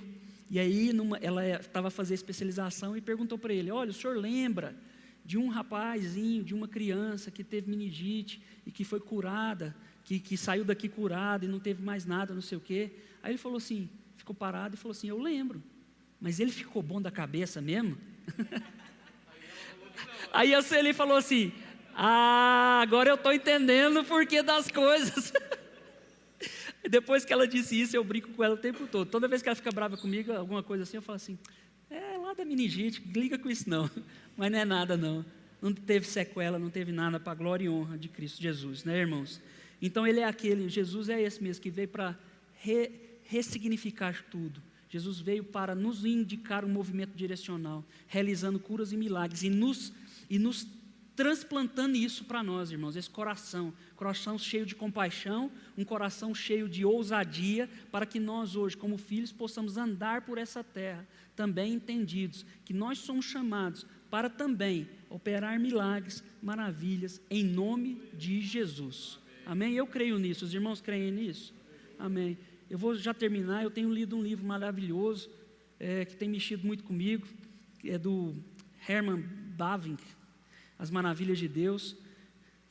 [0.49, 4.17] E aí, numa, ela estava a fazer especialização e perguntou para ele: Olha, o senhor
[4.17, 4.75] lembra
[5.23, 9.73] de um rapazinho, de uma criança que teve meningite e que foi curada,
[10.03, 12.91] que, que saiu daqui curada e não teve mais nada, não sei o quê?
[13.23, 13.89] Aí ele falou assim:
[14.31, 15.61] ficou parado e falou assim: Eu lembro,
[16.19, 17.97] mas ele ficou bom da cabeça mesmo?
[20.31, 21.51] Aí Sueli falou assim:
[21.93, 25.33] Ah, agora eu estou entendendo o porquê das coisas.
[26.89, 29.07] Depois que ela disse isso, eu brinco com ela o tempo todo.
[29.07, 31.37] Toda vez que ela fica brava comigo, alguma coisa assim, eu falo assim:
[31.89, 33.89] É lá da meningite, liga com isso não.
[34.37, 35.25] Mas não é nada não.
[35.61, 38.97] Não teve sequela, não teve nada para a glória e honra de Cristo Jesus, né,
[38.97, 39.39] irmãos?
[39.79, 42.17] Então ele é aquele, Jesus é esse mesmo que veio para
[42.55, 44.61] re, ressignificar tudo.
[44.89, 49.93] Jesus veio para nos indicar um movimento direcional, realizando curas e milagres e nos
[50.29, 50.67] e nos
[51.15, 56.83] transplantando isso para nós, irmãos, esse coração, coração cheio de compaixão, um coração cheio de
[56.83, 62.73] ousadia, para que nós hoje, como filhos, possamos andar por essa terra, também entendidos que
[62.73, 69.19] nós somos chamados para também operar milagres, maravilhas, em nome de Jesus.
[69.45, 69.73] Amém?
[69.73, 71.53] Eu creio nisso, os irmãos creem nisso?
[71.99, 72.37] Amém.
[72.71, 75.29] Eu vou já terminar, eu tenho lido um livro maravilhoso,
[75.77, 77.27] é, que tem mexido muito comigo,
[77.83, 78.33] é do
[78.87, 79.21] Herman
[79.57, 80.01] Bavinck,
[80.79, 81.97] as maravilhas de Deus.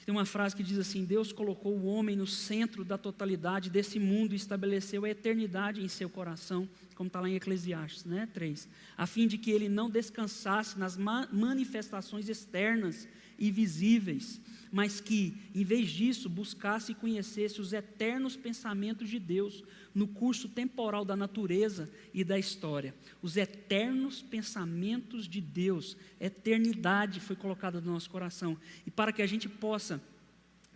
[0.07, 3.99] Tem uma frase que diz assim: Deus colocou o homem no centro da totalidade desse
[3.99, 8.71] mundo e estabeleceu a eternidade em seu coração, como está lá em Eclesiastes né, 3,
[8.97, 13.07] a fim de que ele não descansasse nas ma manifestações externas
[13.41, 14.39] e visíveis,
[14.71, 20.49] mas que, em vez disso, buscasse e conhecesse os eternos pensamentos de Deus no curso
[20.49, 22.95] temporal da natureza e da história.
[23.21, 28.57] Os eternos pensamentos de Deus, eternidade foi colocada no nosso coração.
[28.87, 30.01] E para que a gente possa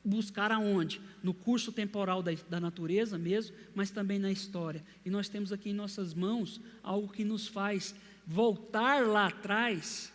[0.04, 1.00] buscar aonde?
[1.22, 4.84] No curso temporal da, da, natureza mesmo, mas também na história.
[5.04, 7.94] E nós temos aqui em nossas mãos algo que nos faz
[8.26, 10.13] voltar lá atrás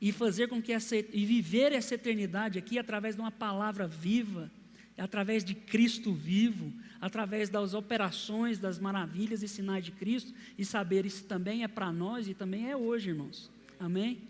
[0.00, 4.50] e fazer com que essa e viver essa eternidade aqui através de uma palavra viva,
[4.98, 11.06] através de Cristo vivo, através das operações, das maravilhas e sinais de Cristo e saber
[11.06, 13.50] isso também é para nós e também é hoje, irmãos.
[13.78, 14.20] Amém?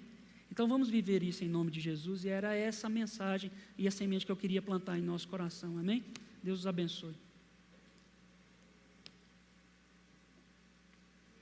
[0.50, 3.90] Então vamos viver isso em nome de Jesus e era essa a mensagem e a
[3.90, 5.78] semente que eu queria plantar em nosso coração.
[5.78, 6.04] Amém?
[6.42, 7.14] Deus os abençoe.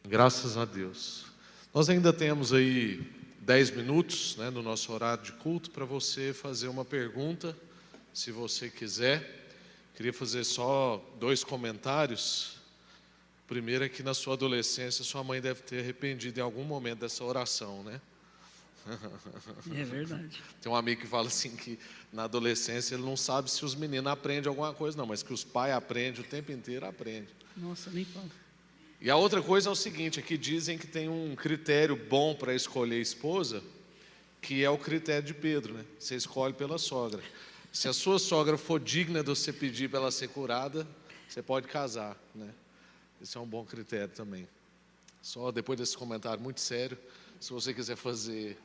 [0.06, 1.26] Graças a Deus.
[1.72, 3.00] Nós ainda temos aí
[3.44, 7.56] dez minutos né, no nosso horário de culto para você fazer uma pergunta,
[8.12, 9.42] se você quiser.
[9.94, 12.56] Queria fazer só dois comentários.
[13.44, 17.00] O primeiro é que na sua adolescência sua mãe deve ter arrependido em algum momento
[17.00, 18.00] dessa oração, né?
[19.74, 20.42] É verdade.
[20.60, 21.78] Tem um amigo que fala assim que
[22.12, 25.44] na adolescência ele não sabe se os meninos aprendem alguma coisa, não, mas que os
[25.44, 27.28] pais aprendem o tempo inteiro, aprendem.
[27.56, 28.43] Nossa, nem fala.
[29.04, 32.54] E a outra coisa é o seguinte: aqui dizem que tem um critério bom para
[32.54, 33.62] escolher esposa,
[34.40, 35.84] que é o critério de Pedro, né?
[35.98, 37.22] Você escolhe pela sogra.
[37.70, 40.88] Se a sua sogra for digna de você pedir para ela ser curada,
[41.28, 42.48] você pode casar, né?
[43.20, 44.48] Esse é um bom critério também.
[45.20, 46.96] Só depois desse comentário muito sério,
[47.38, 48.56] se você quiser fazer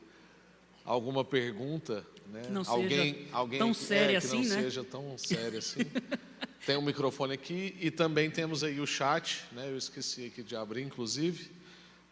[0.86, 2.44] alguma pergunta, né?
[2.44, 4.62] Que não alguém, seja alguém tão séria é, que assim, não né?
[4.62, 5.80] seja tão séria assim.
[6.66, 9.70] Tem um microfone aqui e também temos aí o chat, né?
[9.70, 11.50] Eu esqueci aqui de abrir, inclusive,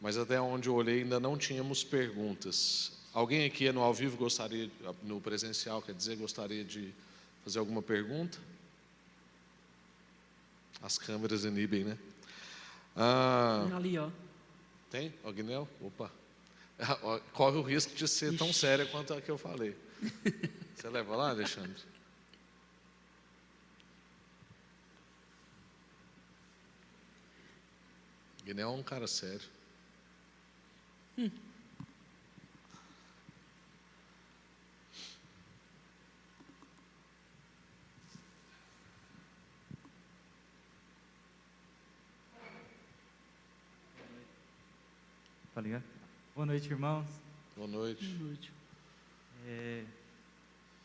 [0.01, 2.91] mas até onde eu olhei ainda não tínhamos perguntas.
[3.13, 4.69] Alguém aqui no ao vivo gostaria,
[5.03, 6.93] no presencial, quer dizer, gostaria de
[7.43, 8.37] fazer alguma pergunta?
[10.81, 11.97] As câmeras inibem, né?
[12.95, 14.09] Ah, Ali, ó.
[14.89, 15.13] Tem?
[15.23, 15.67] O Guinel?
[15.81, 16.11] Opa.
[17.33, 18.37] Corre o risco de ser Ixi.
[18.37, 19.75] tão séria quanto a que eu falei.
[20.75, 21.75] Você leva lá, Alexandre?
[28.47, 29.41] Guinel é um cara sério.
[31.17, 31.29] Hum.
[45.53, 45.83] Tá ligado?
[46.33, 47.05] Boa noite, irmãos.
[47.53, 48.05] Boa noite.
[48.05, 48.53] Boa noite.
[49.45, 49.83] É,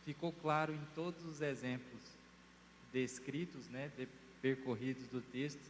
[0.04, 2.02] ficou claro em todos os exemplos
[2.92, 4.08] descritos, né, de,
[4.40, 5.60] percorridos do texto,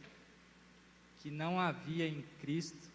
[1.23, 2.91] que não havia em Cristo,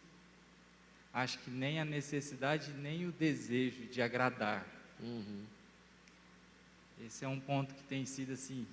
[1.14, 4.66] acho que nem a necessidade nem o desejo de agradar.
[5.00, 5.44] Uhum.
[7.06, 8.66] Esse é um ponto que tem sido assim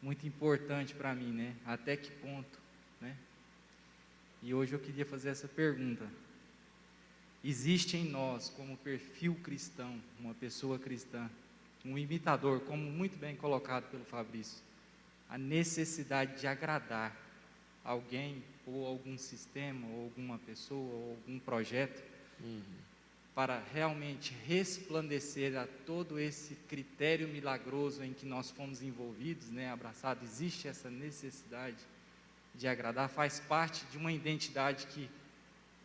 [0.00, 1.56] muito importante para mim, né?
[1.66, 2.56] Até que ponto,
[3.00, 3.16] né?
[4.40, 6.06] E hoje eu queria fazer essa pergunta.
[7.42, 11.28] Existe em nós, como perfil cristão, uma pessoa cristã,
[11.84, 14.62] um imitador, como muito bem colocado pelo Fabrício,
[15.28, 17.29] a necessidade de agradar
[17.84, 22.02] alguém ou algum sistema ou alguma pessoa ou algum projeto
[22.40, 22.62] uhum.
[23.34, 30.24] para realmente resplandecer a todo esse critério milagroso em que nós fomos envolvidos, né, abraçado,
[30.24, 31.78] existe essa necessidade
[32.54, 35.08] de agradar, faz parte de uma identidade que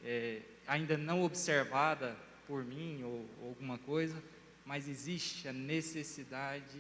[0.04, 2.16] é, ainda não observada
[2.48, 4.22] por mim ou, ou alguma coisa,
[4.66, 6.80] mas existe a necessidade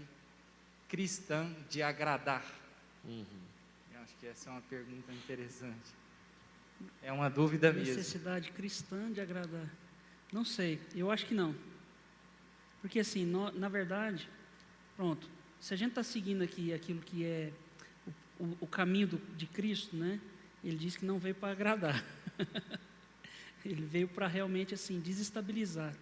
[0.89, 2.45] cristã de agradar.
[3.03, 3.44] Uhum.
[4.05, 5.91] Acho que essa é uma pergunta interessante.
[7.01, 7.95] É uma dúvida mesmo.
[7.95, 9.67] Necessidade cristã de agradar.
[10.31, 11.55] Não sei, eu acho que não.
[12.81, 14.29] Porque assim, no, na verdade,
[14.95, 15.27] pronto,
[15.59, 17.51] se a gente está seguindo aqui aquilo que é
[18.39, 20.19] o, o caminho do, de Cristo, né?
[20.63, 22.05] Ele diz que não veio para agradar.
[23.65, 25.95] ele veio para realmente assim desestabilizar.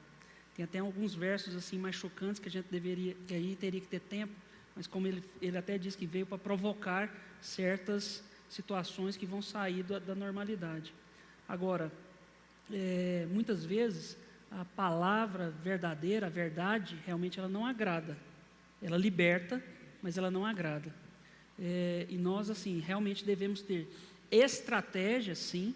[0.54, 3.88] Tem até alguns versos assim mais chocantes que a gente deveria, que aí teria que
[3.88, 4.34] ter tempo,
[4.76, 9.84] mas como ele, ele até diz que veio para provocar certas situações que vão sair
[9.84, 10.94] da, da normalidade.
[11.48, 11.92] Agora,
[12.72, 14.18] é, muitas vezes
[14.50, 18.18] a palavra verdadeira, a verdade, realmente ela não agrada.
[18.82, 19.64] Ela liberta,
[20.02, 20.94] mas ela não agrada.
[21.60, 23.88] É, e nós, assim, realmente devemos ter
[24.32, 25.74] estratégias, sim,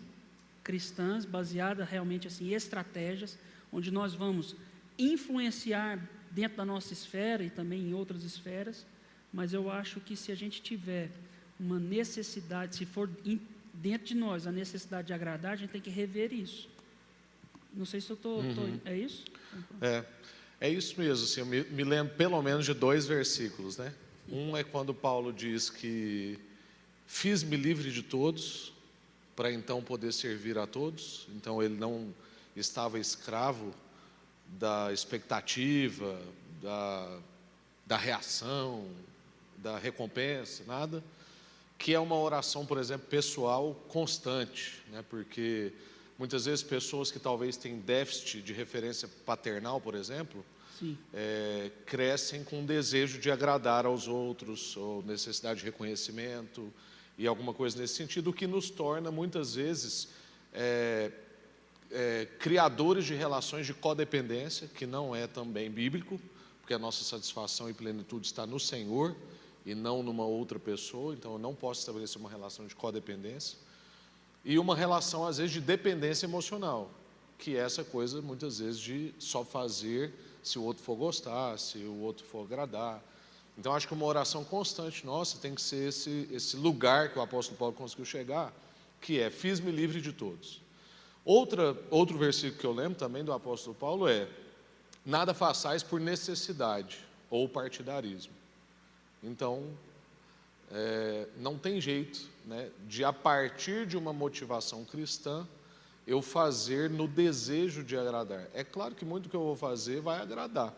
[0.63, 3.37] cristãs, baseadas realmente assim, em estratégias,
[3.71, 4.55] onde nós vamos
[4.97, 5.99] influenciar
[6.31, 8.85] dentro da nossa esfera e também em outras esferas,
[9.31, 11.09] mas eu acho que se a gente tiver
[11.59, 13.09] uma necessidade, se for
[13.73, 16.69] dentro de nós a necessidade de agradar, a gente tem que rever isso.
[17.73, 18.41] Não sei se eu estou.
[18.41, 18.79] Uhum.
[18.85, 19.25] É isso?
[19.81, 20.03] É,
[20.61, 21.25] é isso mesmo.
[21.25, 23.93] Assim, eu me, me lembro pelo menos de dois versículos, né?
[24.29, 26.39] Um é quando Paulo diz que
[27.05, 28.73] fiz-me livre de todos,
[29.35, 31.27] para então poder servir a todos.
[31.35, 32.13] Então ele não
[32.55, 33.73] estava escravo
[34.49, 36.19] da expectativa,
[36.61, 37.19] da,
[37.85, 38.85] da reação,
[39.57, 41.03] da recompensa, nada.
[41.77, 45.03] Que é uma oração, por exemplo, pessoal constante, né?
[45.09, 45.71] porque
[46.17, 50.43] muitas vezes pessoas que talvez têm déficit de referência paternal, por exemplo,
[51.13, 56.71] é, crescem com desejo de agradar aos outros, ou necessidade de reconhecimento,
[57.17, 60.09] e alguma coisa nesse sentido, o que nos torna muitas vezes
[60.53, 61.11] é,
[61.91, 66.19] é, criadores de relações de codependência, que não é também bíblico,
[66.61, 69.15] porque a nossa satisfação e plenitude está no Senhor
[69.65, 73.57] e não numa outra pessoa, então eu não posso estabelecer uma relação de codependência.
[74.43, 76.89] E uma relação, às vezes, de dependência emocional,
[77.37, 81.79] que é essa coisa, muitas vezes, de só fazer se o outro for gostar, se
[81.79, 83.03] o outro for agradar.
[83.57, 87.21] Então, acho que uma oração constante nossa tem que ser esse, esse lugar que o
[87.21, 88.53] apóstolo Paulo conseguiu chegar,
[89.01, 90.61] que é: Fiz-me livre de todos.
[91.27, 94.29] Outra, outro versículo que eu lembro também do apóstolo Paulo é:
[95.05, 98.31] Nada façais por necessidade ou partidarismo.
[99.21, 99.67] Então,
[100.71, 105.45] é, não tem jeito né, de, a partir de uma motivação cristã,
[106.07, 108.47] eu fazer no desejo de agradar.
[108.53, 110.73] É claro que muito que eu vou fazer vai agradar,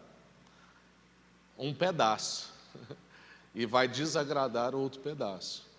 [1.60, 2.52] um pedaço,
[3.54, 5.70] e vai desagradar outro pedaço.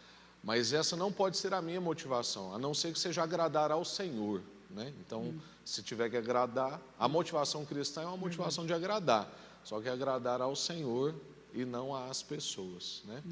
[0.45, 3.85] Mas essa não pode ser a minha motivação, a não ser que seja agradar ao
[3.85, 4.41] Senhor.
[4.71, 4.93] Né?
[5.05, 5.39] Então, hum.
[5.64, 9.31] se tiver que agradar, a motivação cristã é uma motivação de agradar,
[9.64, 11.14] só que agradar ao Senhor
[11.53, 13.03] e não às pessoas.
[13.05, 13.23] Né?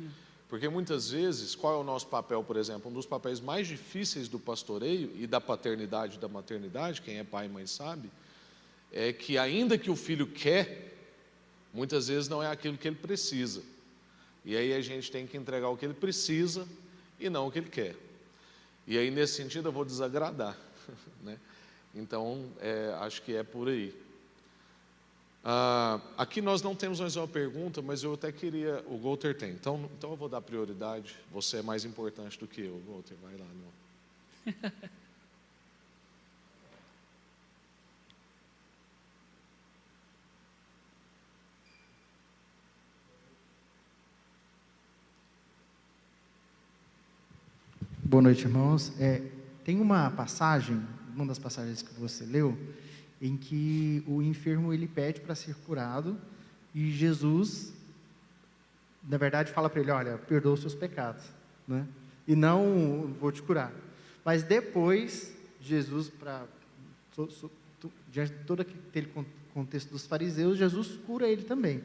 [0.48, 2.90] Porque muitas vezes, qual é o nosso papel, por exemplo?
[2.90, 7.24] Um dos papéis mais difíceis do pastoreio e da paternidade e da maternidade, quem é
[7.24, 8.10] pai e mãe sabe,
[8.92, 10.96] é que ainda que o filho quer,
[11.72, 13.62] muitas vezes não é aquilo que ele precisa.
[14.44, 16.66] E aí a gente tem que entregar o que ele precisa
[17.20, 17.94] e não o que ele quer.
[18.86, 20.56] E aí, nesse sentido, eu vou desagradar.
[21.22, 21.38] Né?
[21.94, 23.94] Então, é, acho que é por aí.
[25.44, 28.84] Ah, aqui nós não temos mais uma pergunta, mas eu até queria.
[28.86, 29.50] O Golter tem.
[29.50, 31.16] Então, então eu vou dar prioridade.
[31.32, 33.16] Você é mais importante do que eu, Golter.
[33.22, 33.68] Vai lá, não.
[48.08, 48.92] Boa noite, irmãos.
[48.98, 49.20] É,
[49.68, 50.82] tem uma passagem,
[51.14, 52.56] uma das passagens que você leu,
[53.20, 56.18] em que o enfermo ele pede para ser curado
[56.74, 57.74] e Jesus,
[59.06, 61.22] na verdade, fala para ele: Olha, perdoa os seus pecados,
[61.66, 61.86] né?
[62.26, 63.70] E não vou te curar.
[64.24, 66.46] Mas depois, Jesus, para
[68.10, 69.12] diante de todo aquele
[69.52, 71.84] contexto dos fariseus, Jesus cura ele também.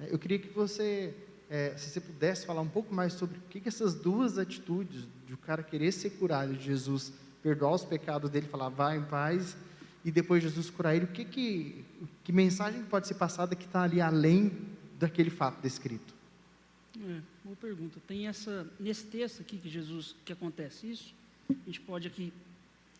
[0.00, 1.14] Eu queria que você,
[1.48, 5.06] é, se você pudesse falar um pouco mais sobre o que, que essas duas atitudes
[5.26, 7.12] de o cara querer ser curado, de Jesus
[7.42, 9.56] perdoar os pecados dele, falar vá em paz
[10.04, 11.84] e depois Jesus curar ele, o que, que,
[12.22, 14.52] que mensagem pode ser passada que está ali além
[14.98, 16.14] daquele fato descrito?
[16.96, 17.98] É, boa pergunta.
[18.06, 21.14] Tem essa, nesse texto aqui que Jesus, que acontece isso,
[21.50, 22.32] a gente pode aqui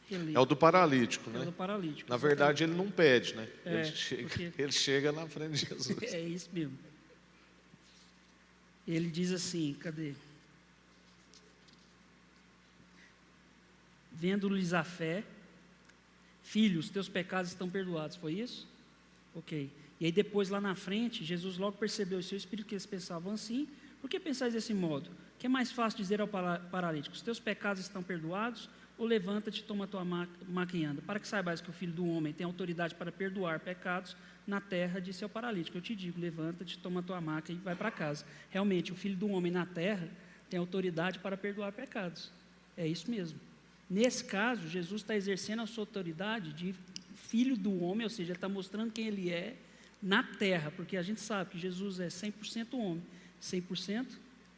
[0.09, 0.35] reler.
[0.35, 1.41] É o do paralítico, né?
[1.41, 2.11] É o do paralítico.
[2.11, 3.49] Na verdade, ele não pede, né?
[3.65, 4.53] É, ele, chega, porque...
[4.63, 6.13] ele chega na frente de Jesus.
[6.13, 6.79] é isso mesmo.
[8.87, 10.15] Ele diz assim, cadê?
[14.25, 15.23] Vendo-lhes a fé,
[16.45, 18.17] Filhos, teus pecados estão perdoados.
[18.17, 18.69] Foi isso?
[19.35, 19.71] Ok.
[19.99, 23.33] E aí depois lá na frente, Jesus logo percebeu em seu espírito que eles pensavam
[23.33, 23.67] assim.
[24.01, 25.11] Por que pensais desse modo?
[25.39, 28.69] Que é mais fácil dizer ao paralítico: os teus pecados estão perdoados?
[28.99, 31.03] Ou levanta-te, toma a tua maca e anda.
[31.03, 34.15] Para que saibas que o filho do homem tem autoridade para perdoar pecados
[34.47, 37.75] na terra, disse ao paralítico: Eu te digo, levanta-te, toma a tua maca e vai
[37.75, 38.27] para casa.
[38.51, 40.09] Realmente, o filho do homem na terra
[40.51, 42.31] tem autoridade para perdoar pecados.
[42.77, 43.41] É isso mesmo.
[43.89, 46.75] Nesse caso, Jesus está exercendo a sua autoridade de
[47.15, 49.57] filho do homem, ou seja, ele está mostrando quem ele é
[50.03, 53.03] na terra, porque a gente sabe que Jesus é 100% homem,
[53.41, 54.07] 100%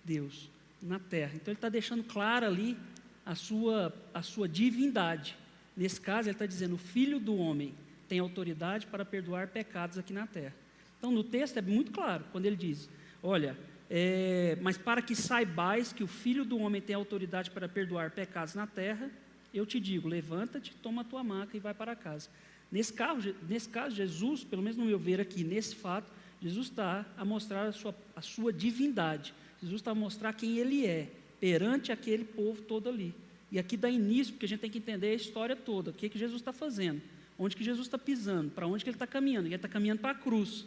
[0.04, 0.50] Deus
[0.82, 1.32] na terra.
[1.34, 2.76] Então ele está deixando clara ali
[3.24, 5.36] a sua, a sua divindade.
[5.76, 7.74] Nesse caso, ele está dizendo: o filho do homem
[8.08, 10.54] tem autoridade para perdoar pecados aqui na terra.
[10.98, 12.88] Então, no texto é muito claro, quando ele diz:
[13.22, 13.56] Olha,
[13.88, 18.54] é, mas para que saibais que o Filho do Homem tem autoridade para perdoar pecados
[18.54, 19.10] na terra,
[19.54, 22.28] eu te digo: levanta-te, toma a tua maca e vai para casa.
[22.70, 26.10] Nesse, caso, nesse caso, Jesus, pelo menos no meu ver aqui, nesse fato,
[26.42, 29.32] Jesus está a mostrar a sua, a sua divindade.
[29.62, 31.08] Jesus está a mostrar quem ele é
[31.40, 33.14] perante aquele povo todo ali.
[33.50, 35.90] E aqui dá início, porque a gente tem que entender a história toda.
[35.90, 37.00] O que, que Jesus está fazendo?
[37.38, 38.50] Onde que Jesus está pisando?
[38.50, 39.46] Para onde que ele está caminhando?
[39.46, 40.66] Ele está caminhando para a cruz.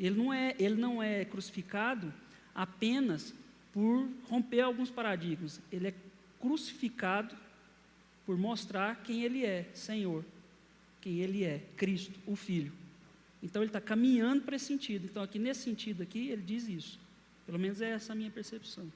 [0.00, 2.12] Ele não é, ele não é crucificado
[2.54, 3.34] apenas
[3.70, 5.60] por romper alguns paradigmas.
[5.70, 5.94] Ele é
[6.40, 7.36] crucificado
[8.24, 10.24] por mostrar quem ele é, Senhor,
[11.02, 12.72] quem ele é, Cristo, o Filho.
[13.42, 15.04] Então ele está caminhando para esse sentido.
[15.04, 16.98] Então aqui nesse sentido aqui ele diz isso.
[17.44, 18.90] Pelo menos é essa a minha percepção.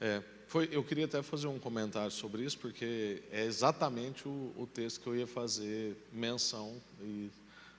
[0.00, 4.66] É, foi, eu queria até fazer um comentário sobre isso, porque é exatamente o, o
[4.72, 7.28] texto que eu ia fazer menção e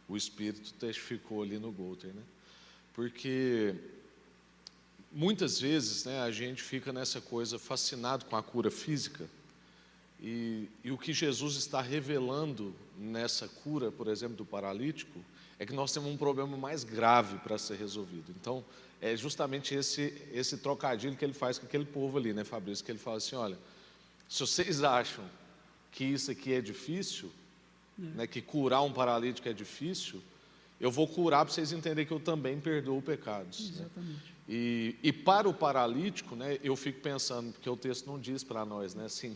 [0.08, 2.22] o Espírito testificou ali no Golter, né?
[2.96, 3.76] Porque
[5.12, 9.30] muitas vezes né, a gente fica nessa coisa fascinado com a cura física,
[10.22, 15.20] e, e, o que Jesus está revelando nessa cura, por exemplo, do paralítico,
[15.60, 18.34] é que nós temos um problema mais grave para ser resolvido.
[18.40, 18.64] Então,
[19.02, 22.84] é justamente esse, esse trocadilho que ele faz com aquele povo ali, né, Fabrício?
[22.84, 23.58] Que ele fala assim: olha,
[24.28, 25.24] se vocês acham
[25.92, 27.30] que isso aqui é difícil,
[28.00, 28.02] é.
[28.02, 30.22] Né, que curar um paralítico é difícil,
[30.80, 33.72] eu vou curar para vocês entenderem que eu também perdoo pecados.
[33.72, 33.76] Né?
[33.76, 34.14] Exatamente.
[34.14, 34.36] Né?
[34.48, 38.64] E, e, para o paralítico, né, eu fico pensando, porque o texto não diz para
[38.64, 39.36] nós, né, assim,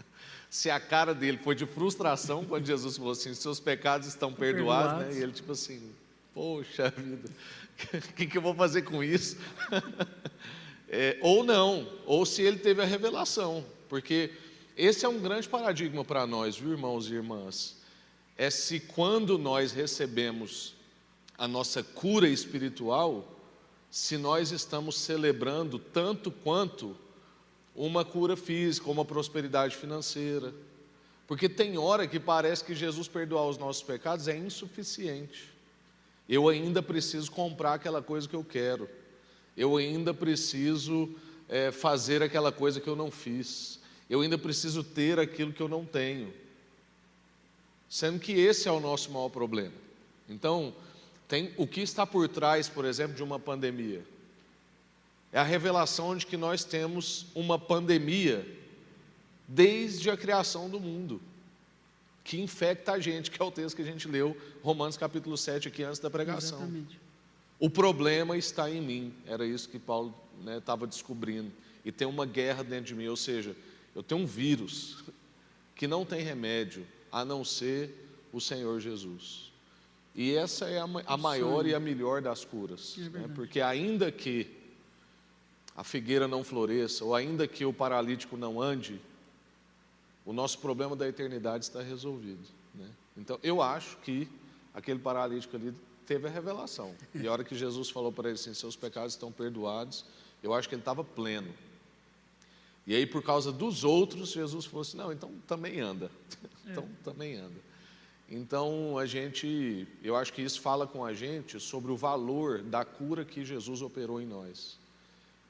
[0.50, 4.92] se a cara dele foi de frustração quando Jesus falou assim, seus pecados estão perdoados,
[4.92, 5.14] perdoados.
[5.14, 5.90] Né, e ele tipo assim,
[6.34, 7.30] poxa vida,
[7.94, 9.38] o que, que, eu vou fazer com isso?
[10.90, 14.30] é, ou não, ou se ele teve a revelação, porque
[14.76, 17.78] esse é um grande paradigma para nós, viu, irmãos e irmãs,
[18.36, 20.74] é se quando nós recebemos
[21.40, 23.26] a nossa cura espiritual,
[23.90, 26.94] se nós estamos celebrando tanto quanto
[27.74, 30.52] uma cura física, uma prosperidade financeira.
[31.26, 35.48] Porque tem hora que parece que Jesus perdoar os nossos pecados é insuficiente.
[36.28, 38.86] Eu ainda preciso comprar aquela coisa que eu quero.
[39.56, 41.08] Eu ainda preciso
[41.48, 43.80] é, fazer aquela coisa que eu não fiz.
[44.10, 46.34] Eu ainda preciso ter aquilo que eu não tenho.
[47.88, 49.72] Sendo que esse é o nosso maior problema.
[50.28, 50.74] Então,
[51.30, 54.04] tem o que está por trás, por exemplo, de uma pandemia?
[55.32, 58.44] É a revelação de que nós temos uma pandemia
[59.46, 61.22] desde a criação do mundo,
[62.24, 65.68] que infecta a gente, que é o texto que a gente leu, Romanos capítulo 7,
[65.68, 66.58] aqui antes da pregação.
[66.58, 67.00] Exatamente.
[67.60, 70.12] O problema está em mim, era isso que Paulo
[70.58, 71.52] estava né, descobrindo.
[71.84, 73.54] E tem uma guerra dentro de mim, ou seja,
[73.94, 75.04] eu tenho um vírus
[75.76, 79.49] que não tem remédio a não ser o Senhor Jesus.
[80.14, 83.30] E essa é a, a maior e a melhor das curas, É né?
[83.34, 84.50] porque ainda que
[85.76, 89.00] a figueira não floresça, ou ainda que o paralítico não ande,
[90.26, 92.42] o nosso problema da eternidade está resolvido.
[92.74, 92.88] Né?
[93.16, 94.28] Então, eu acho que
[94.74, 95.74] aquele paralítico ali
[96.06, 96.94] teve a revelação.
[97.14, 100.04] E a hora que Jesus falou para ele assim: seus pecados estão perdoados,
[100.42, 101.52] eu acho que ele estava pleno.
[102.86, 106.10] E aí, por causa dos outros, Jesus falou assim: não, então também anda.
[106.66, 107.69] então também anda.
[108.30, 112.84] Então, a gente, eu acho que isso fala com a gente sobre o valor da
[112.84, 114.78] cura que Jesus operou em nós.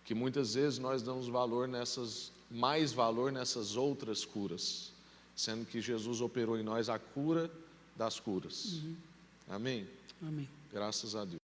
[0.03, 4.93] Que muitas vezes nós damos valor nessas, mais valor nessas outras curas,
[5.37, 7.51] sendo que Jesus operou em nós a cura
[7.95, 8.81] das curas.
[9.47, 9.87] Amém?
[10.23, 10.49] Amém.
[10.73, 11.40] Graças a Deus.